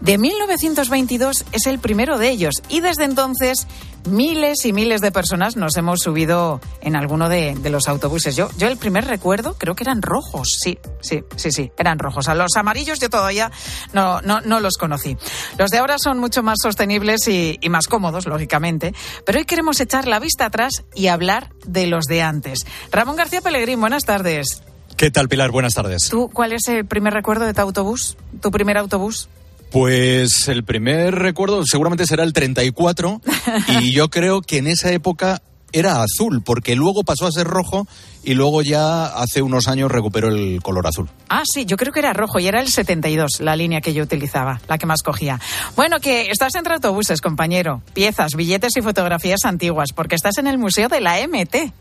[0.00, 3.68] De 1922 es el primero de ellos y desde entonces
[4.10, 8.34] miles y miles de personas nos hemos subido en alguno de, los autobuses.
[8.34, 12.26] Yo, yo el primer recuerdo creo que eran rojos, sí, sí, sí, sí, eran rojos.
[12.28, 13.52] A los amarillos yo todavía
[13.92, 15.16] no, no, no los conocí.
[15.56, 20.06] Los de ahora son mucho más sostenibles y más cómodos, lógicamente, pero hoy queremos echar
[20.06, 22.66] la vista atrás y hablar de los de antes.
[22.90, 24.62] Ramón García Pellegrín, buenas tardes.
[24.96, 25.50] ¿Qué tal, Pilar?
[25.50, 26.08] Buenas tardes.
[26.10, 28.16] ¿Tú cuál es el primer recuerdo de tu autobús?
[28.40, 29.28] ¿Tu primer autobús?
[29.70, 33.20] Pues el primer recuerdo seguramente será el 34
[33.80, 35.40] y yo creo que en esa época
[35.72, 37.86] era azul, porque luego pasó a ser rojo
[38.22, 41.08] y luego ya hace unos años recuperó el color azul.
[41.28, 44.02] Ah, sí, yo creo que era rojo y era el 72, la línea que yo
[44.02, 45.40] utilizaba, la que más cogía.
[45.76, 50.58] Bueno, que estás entre autobuses, compañero, piezas, billetes y fotografías antiguas, porque estás en el
[50.58, 51.72] Museo de la MT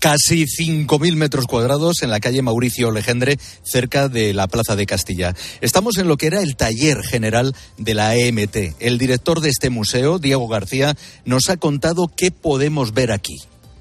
[0.00, 5.36] casi 5.000 metros cuadrados en la calle Mauricio Legendre, cerca de la Plaza de Castilla.
[5.60, 8.80] Estamos en lo que era el taller general de la EMT.
[8.80, 13.36] El director de este museo, Diego García, nos ha contado qué podemos ver aquí.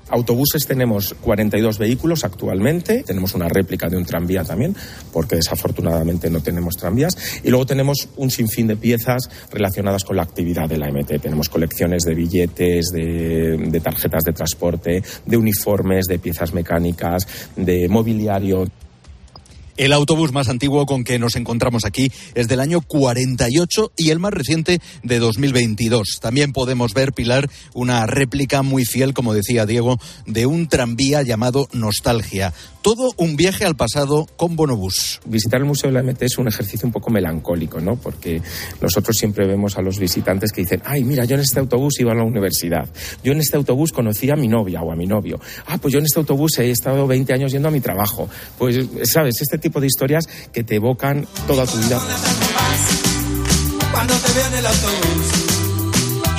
[0.10, 4.76] Autobuses tenemos 42 vehículos actualmente, tenemos una réplica de un tranvía también,
[5.14, 10.24] porque desafortunadamente no tenemos tranvías, y luego tenemos un sinfín de piezas relacionadas con la
[10.24, 11.20] actividad de la MT.
[11.22, 18.66] Tenemos colecciones de billetes, de, tarjetas de transporte, de uniformes, de piezas mecánicas, de mobiliario.
[19.80, 24.20] El autobús más antiguo con que nos encontramos aquí es del año 48 y el
[24.20, 26.20] más reciente de 2022.
[26.22, 31.70] También podemos ver, Pilar, una réplica muy fiel, como decía Diego, de un tranvía llamado
[31.72, 32.54] Nostalgia.
[32.82, 35.20] Todo un viaje al pasado con Bonobús.
[35.26, 37.98] Visitar el Museo de la MT es un ejercicio un poco melancólico, ¿no?
[37.98, 38.42] Porque
[38.80, 42.14] nosotros siempre vemos a los visitantes que dicen, ay, mira, yo en este autobús iba
[42.14, 42.88] a la universidad.
[43.22, 45.42] Yo en este autobús conocí a mi novia o a mi novio.
[45.68, 48.30] Ah, pues yo en este autobús he estado 20 años yendo a mi trabajo.
[48.58, 49.42] Pues, ¿sabes?
[49.42, 52.00] Este tipo de historias que te evocan toda tu vida.
[53.92, 55.50] Cuando te veo en el autobús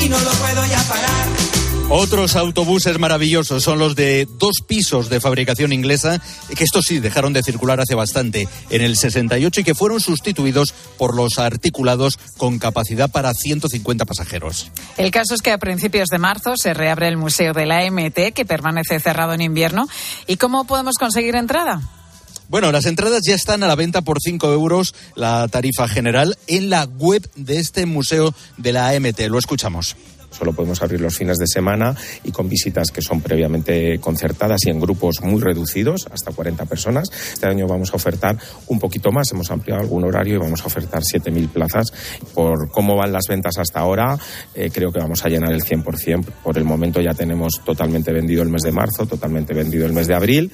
[0.00, 1.59] y no lo puedo ya parar.
[1.92, 6.22] Otros autobuses maravillosos son los de dos pisos de fabricación inglesa,
[6.56, 10.72] que estos sí dejaron de circular hace bastante, en el 68 y que fueron sustituidos
[10.96, 14.70] por los articulados con capacidad para 150 pasajeros.
[14.98, 18.34] El caso es que a principios de marzo se reabre el Museo de la MT,
[18.34, 19.88] que permanece cerrado en invierno.
[20.28, 21.82] ¿Y cómo podemos conseguir entrada?
[22.48, 26.70] Bueno, las entradas ya están a la venta por 5 euros, la tarifa general, en
[26.70, 29.18] la web de este museo de la AMT.
[29.28, 29.96] Lo escuchamos.
[30.40, 34.70] Solo podemos abrir los fines de semana y con visitas que son previamente concertadas y
[34.70, 37.10] en grupos muy reducidos, hasta 40 personas.
[37.34, 38.38] Este año vamos a ofertar
[38.68, 41.92] un poquito más, hemos ampliado algún horario y vamos a ofertar 7.000 plazas.
[42.32, 44.18] Por cómo van las ventas hasta ahora,
[44.54, 46.24] eh, creo que vamos a llenar el 100%.
[46.42, 50.06] Por el momento ya tenemos totalmente vendido el mes de marzo, totalmente vendido el mes
[50.06, 50.50] de abril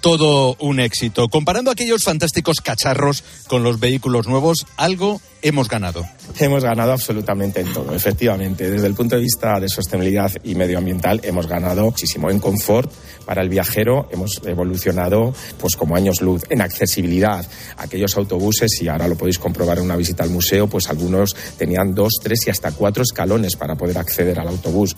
[0.00, 1.28] todo un éxito.
[1.28, 6.04] Comparando aquellos fantásticos cacharros con los vehículos nuevos, algo hemos ganado.
[6.38, 8.70] Hemos ganado absolutamente en todo, efectivamente.
[8.70, 12.30] Desde el punto de vista de sostenibilidad y medioambiental hemos ganado muchísimo.
[12.30, 12.92] En confort
[13.24, 16.42] para el viajero hemos evolucionado pues como años luz.
[16.48, 17.46] En accesibilidad,
[17.76, 21.94] aquellos autobuses, y ahora lo podéis comprobar en una visita al museo, pues algunos tenían
[21.94, 24.96] dos, tres y hasta cuatro escalones para poder acceder al autobús.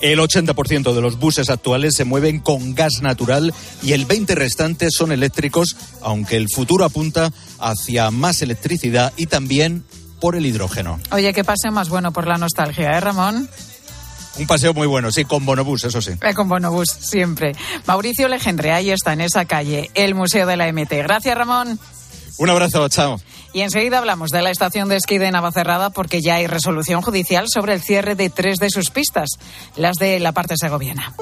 [0.00, 4.88] El 80% de los buses actuales se mueven con gas natural y el 20% restante
[4.90, 9.84] son eléctricos, aunque el futuro apunta hacia más electricidad y también
[10.20, 11.00] por el hidrógeno.
[11.12, 13.48] Oye, qué paseo más bueno por la nostalgia, ¿eh, Ramón?
[14.38, 16.12] Un paseo muy bueno, sí, con Bonobús, eso sí.
[16.22, 17.54] Eh, con Bonobús, siempre.
[17.86, 20.92] Mauricio Legendre, ahí está, en esa calle, el Museo de la MT.
[21.02, 21.78] Gracias, Ramón.
[22.40, 23.20] Un abrazo, chao.
[23.52, 27.44] Y enseguida hablamos de la estación de esquí de Navacerrada porque ya hay resolución judicial
[27.52, 29.28] sobre el cierre de tres de sus pistas,
[29.76, 31.12] las de la parte segoviana.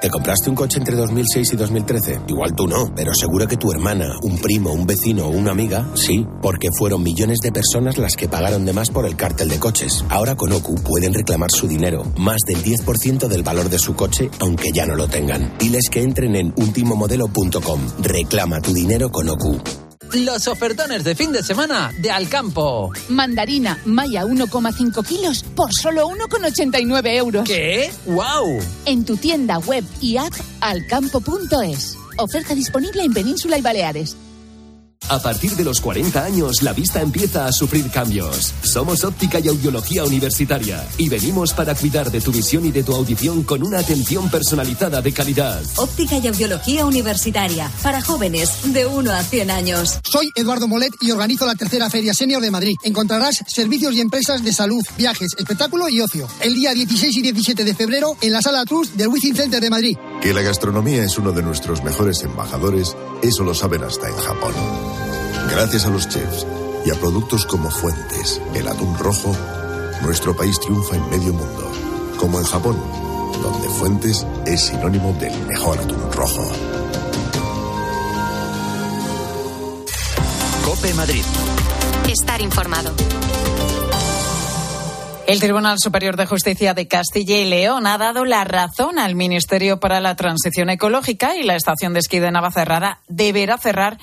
[0.00, 2.20] ¿Te compraste un coche entre 2006 y 2013?
[2.28, 5.88] Igual tú no, pero seguro que tu hermana, un primo, un vecino o una amiga,
[5.94, 9.58] sí, porque fueron millones de personas las que pagaron de más por el cártel de
[9.58, 10.04] coches.
[10.08, 14.30] Ahora con OCU pueden reclamar su dinero, más del 10% del valor de su coche,
[14.38, 15.52] aunque ya no lo tengan.
[15.58, 17.80] Diles que entren en ultimomodelo.com.
[18.00, 19.87] Reclama tu dinero con OCU.
[20.14, 22.92] Los ofertones de fin de semana de Alcampo.
[23.08, 27.44] Mandarina Maya 1,5 kilos por solo 1,89 euros.
[27.46, 27.90] ¿Qué?
[28.06, 28.60] ¡Wow!
[28.86, 31.96] En tu tienda web y app alcampo.es.
[32.16, 34.16] Oferta disponible en Península y Baleares.
[35.10, 38.52] A partir de los 40 años, la vista empieza a sufrir cambios.
[38.62, 42.94] Somos Óptica y Audiología Universitaria y venimos para cuidar de tu visión y de tu
[42.94, 45.62] audición con una atención personalizada de calidad.
[45.76, 49.98] Óptica y Audiología Universitaria para jóvenes de 1 a 100 años.
[50.04, 52.76] Soy Eduardo Molet y organizo la tercera Feria Senior de Madrid.
[52.84, 56.28] Encontrarás servicios y empresas de salud, viajes, espectáculo y ocio.
[56.40, 59.70] El día 16 y 17 de febrero en la Sala Trust del Wizzing Center de
[59.70, 59.96] Madrid.
[60.20, 64.87] Que la gastronomía es uno de nuestros mejores embajadores, eso lo saben hasta en Japón.
[65.50, 66.46] Gracias a los chefs
[66.84, 69.34] y a productos como Fuentes, el atún rojo,
[70.02, 71.72] nuestro país triunfa en medio mundo,
[72.18, 72.76] como en Japón,
[73.42, 76.42] donde Fuentes es sinónimo del mejor atún rojo.
[80.64, 81.24] Cope Madrid.
[82.08, 82.92] Estar informado.
[85.28, 89.78] El Tribunal Superior de Justicia de Castilla y León ha dado la razón al Ministerio
[89.78, 93.98] para la Transición Ecológica y la estación de esquí de Navacerrada deberá cerrar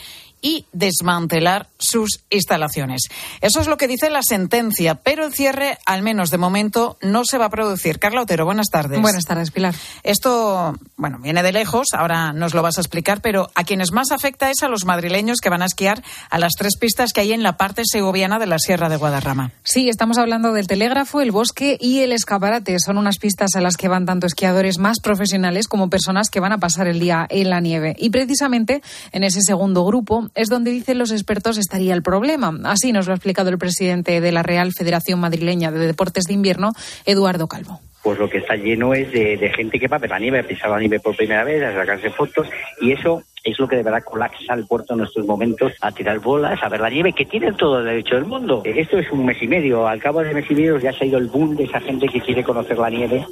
[0.46, 3.10] y desmantelar sus instalaciones.
[3.42, 7.24] Eso es lo que dice la sentencia, pero el cierre, al menos de momento, no
[7.26, 7.98] se va a producir.
[7.98, 9.02] Carla Otero, buenas tardes.
[9.02, 9.74] Buenas tardes, Pilar.
[10.04, 14.12] Esto, bueno, viene de lejos, ahora nos lo vas a explicar, pero a quienes más
[14.12, 17.34] afecta es a los madrileños que van a esquiar a las tres pistas que hay
[17.34, 19.52] en la parte segoviana de la Sierra de Guadarrama.
[19.64, 22.78] Sí, estamos hablando del telégrafo, el bosque y el escaparate.
[22.78, 26.52] Son unas pistas a las que van tanto esquiadores más profesionales como personas que van
[26.52, 27.96] a pasar el día en la nieve.
[27.98, 32.54] Y precisamente en ese segundo grupo es donde dicen los expertos estaría el problema.
[32.66, 36.34] Así nos lo ha explicado el presidente de la Real Federación Madrileña de Deportes de
[36.34, 36.74] Invierno,
[37.06, 40.20] Eduardo Calvo pues lo que está lleno es de, gente que va a ver la
[40.20, 42.48] nieve, a pisar la nieve por primera vez, a sacarse fotos,
[42.80, 46.20] y eso es lo que de verdad colapsa el puerto en estos momentos, a tirar
[46.20, 48.62] bolas, a ver la nieve, que tiene todo el derecho del mundo.
[48.64, 51.08] Esto es un mes y medio, al cabo de mes y medio ya se ha
[51.08, 53.26] ido el boom de esa gente que quiere conocer la nieve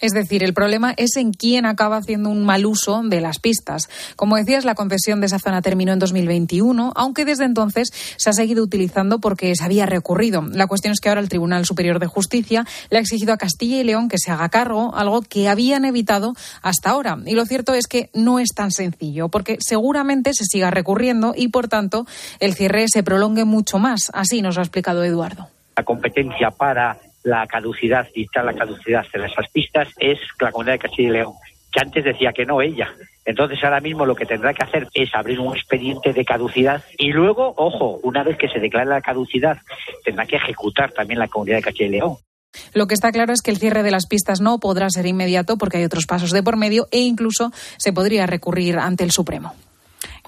[0.00, 3.88] es decir, el problema es en quién acaba haciendo un mal uso de las pistas.
[4.14, 8.32] Como decías, la concesión de esa zona terminó en 2021, aunque desde entonces se ha
[8.32, 10.42] seguido utilizando porque se había recurrido.
[10.42, 13.80] La cuestión es que ahora el Tribunal Superior de Justicia le ha exigido a Castilla
[13.80, 17.18] y León que se haga cargo, algo que habían evitado hasta ahora.
[17.24, 21.48] Y lo cierto es que no es tan sencillo, porque seguramente se siga recurriendo y,
[21.48, 22.06] por tanto,
[22.40, 24.10] el cierre se prolongue mucho más.
[24.12, 25.48] Así nos lo ha explicado Eduardo.
[25.76, 30.78] La competencia para la caducidad, dictar la caducidad de esas pistas, es la comunidad de
[30.78, 31.32] Castilla y León,
[31.72, 32.88] que antes decía que no ella.
[33.24, 37.10] Entonces ahora mismo lo que tendrá que hacer es abrir un expediente de caducidad y
[37.10, 39.58] luego, ojo, una vez que se declare la caducidad,
[40.04, 42.16] tendrá que ejecutar también la comunidad de Castilla y León.
[42.72, 45.58] Lo que está claro es que el cierre de las pistas no podrá ser inmediato
[45.58, 49.52] porque hay otros pasos de por medio e incluso se podría recurrir ante el Supremo.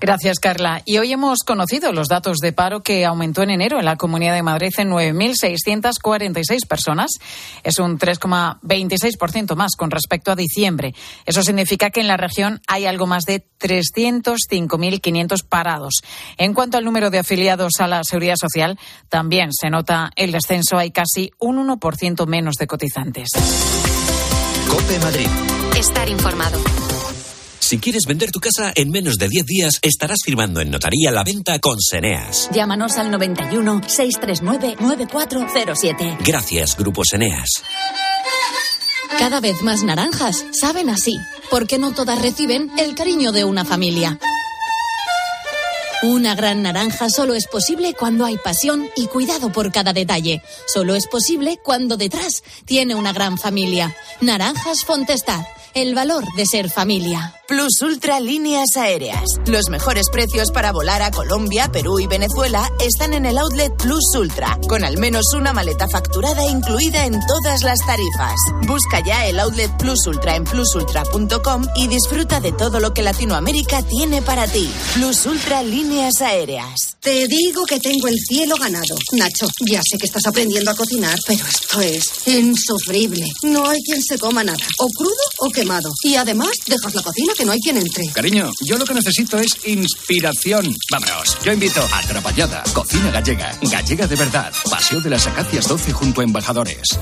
[0.00, 0.82] Gracias, Carla.
[0.84, 4.34] Y hoy hemos conocido los datos de paro que aumentó en enero en la Comunidad
[4.34, 7.10] de Madrid en 9.646 personas.
[7.64, 10.94] Es un 3,26% más con respecto a diciembre.
[11.26, 15.94] Eso significa que en la región hay algo más de 305.500 parados.
[16.36, 18.78] En cuanto al número de afiliados a la Seguridad Social,
[19.08, 20.78] también se nota el descenso.
[20.78, 23.30] Hay casi un 1% menos de cotizantes.
[24.68, 25.28] Cope Madrid.
[25.76, 26.58] Estar informado.
[27.68, 31.22] Si quieres vender tu casa en menos de 10 días, estarás firmando en notaría la
[31.22, 32.48] venta con Seneas.
[32.50, 36.16] Llámanos al 91 639 9407.
[36.24, 37.62] Gracias, Grupo Seneas.
[39.18, 41.18] Cada vez más naranjas saben así,
[41.50, 44.18] porque no todas reciben el cariño de una familia.
[46.02, 50.40] Una gran naranja solo es posible cuando hay pasión y cuidado por cada detalle.
[50.72, 53.94] Solo es posible cuando detrás tiene una gran familia.
[54.22, 55.44] Naranjas Fontestad
[55.80, 57.34] el valor de ser familia.
[57.46, 59.24] Plus Ultra Líneas Aéreas.
[59.46, 64.04] Los mejores precios para volar a Colombia, Perú y Venezuela están en el outlet Plus
[64.16, 68.36] Ultra, con al menos una maleta facturada incluida en todas las tarifas.
[68.66, 73.82] Busca ya el outlet Plus Ultra en plusultra.com y disfruta de todo lo que Latinoamérica
[73.82, 74.70] tiene para ti.
[74.94, 76.96] Plus Ultra Líneas Aéreas.
[77.00, 78.96] Te digo que tengo el cielo ganado.
[79.12, 83.24] Nacho, ya sé que estás aprendiendo a cocinar, pero esto es insufrible.
[83.44, 85.48] No hay quien se coma nada, o crudo o
[86.02, 88.06] Y además, dejas la cocina que no hay quien entre.
[88.12, 90.74] Cariño, yo lo que necesito es inspiración.
[90.90, 95.92] Vámonos, yo invito a Trapallada, Cocina Gallega, Gallega de verdad, Paseo de las Acacias 12
[95.92, 96.98] junto a Embajadores.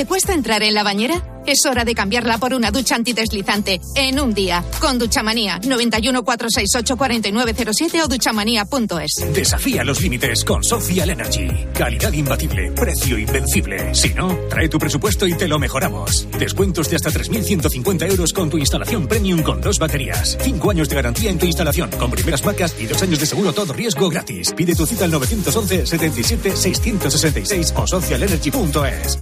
[0.00, 1.22] ¿Te cuesta entrar en la bañera?
[1.46, 4.64] Es hora de cambiarla por una ducha antideslizante en un día.
[4.80, 9.34] Con Duchamanía 91 468 4907 o duchamanía.es.
[9.34, 11.48] Desafía los límites con Social Energy.
[11.74, 13.94] Calidad imbatible, precio invencible.
[13.94, 16.26] Si no, trae tu presupuesto y te lo mejoramos.
[16.30, 20.38] Descuentos de hasta 3.150 euros con tu instalación premium con dos baterías.
[20.40, 23.52] Cinco años de garantía en tu instalación con primeras marcas y dos años de seguro
[23.52, 24.54] todo riesgo gratis.
[24.56, 29.20] Pide tu cita al 911 77 666 o socialenergy.es.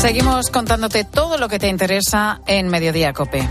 [0.00, 3.46] Seguimos contándote todo lo que te interesa en Mediodía Cope.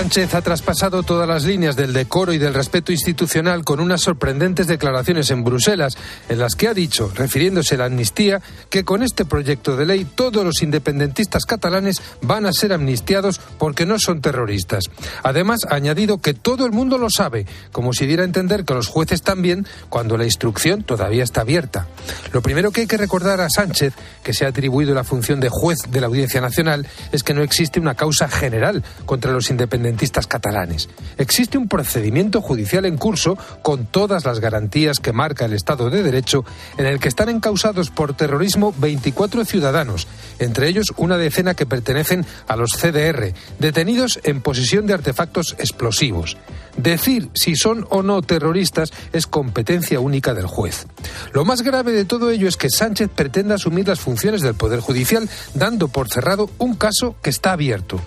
[0.00, 4.66] Sánchez ha traspasado todas las líneas del decoro y del respeto institucional con unas sorprendentes
[4.66, 5.98] declaraciones en Bruselas,
[6.30, 8.40] en las que ha dicho, refiriéndose a la amnistía,
[8.70, 13.84] que con este proyecto de ley todos los independentistas catalanes van a ser amnistiados porque
[13.84, 14.84] no son terroristas.
[15.22, 18.72] Además, ha añadido que todo el mundo lo sabe, como si diera a entender que
[18.72, 21.88] los jueces también, cuando la instrucción todavía está abierta.
[22.32, 23.92] Lo primero que hay que recordar a Sánchez,
[24.22, 27.42] que se ha atribuido la función de juez de la Audiencia Nacional, es que no
[27.42, 29.50] existe una causa general contra los
[29.90, 30.88] independentistas catalanes.
[31.18, 36.02] Existe un procedimiento judicial en curso con todas las garantías que marca el Estado de
[36.02, 36.44] Derecho,
[36.78, 40.06] en el que están encausados por terrorismo 24 ciudadanos,
[40.38, 46.36] entre ellos una decena que pertenecen a los CDR, detenidos en posesión de artefactos explosivos.
[46.76, 50.86] Decir si son o no terroristas es competencia única del juez.
[51.32, 54.80] Lo más grave de todo ello es que Sánchez pretenda asumir las funciones del Poder
[54.80, 58.00] Judicial dando por cerrado un caso que está abierto.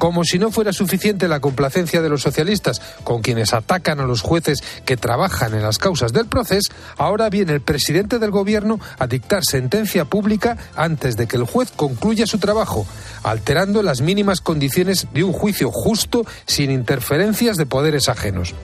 [0.00, 4.22] Como si no fuera suficiente la complacencia de los socialistas con quienes atacan a los
[4.22, 9.06] jueces que trabajan en las causas del proceso, ahora viene el presidente del gobierno a
[9.06, 12.86] dictar sentencia pública antes de que el juez concluya su trabajo,
[13.22, 18.54] alterando las mínimas condiciones de un juicio justo sin interferencias de poderes ajenos.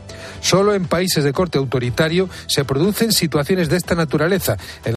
[0.40, 4.56] Solo en países de corte autoritario se producen situaciones de esta naturaleza,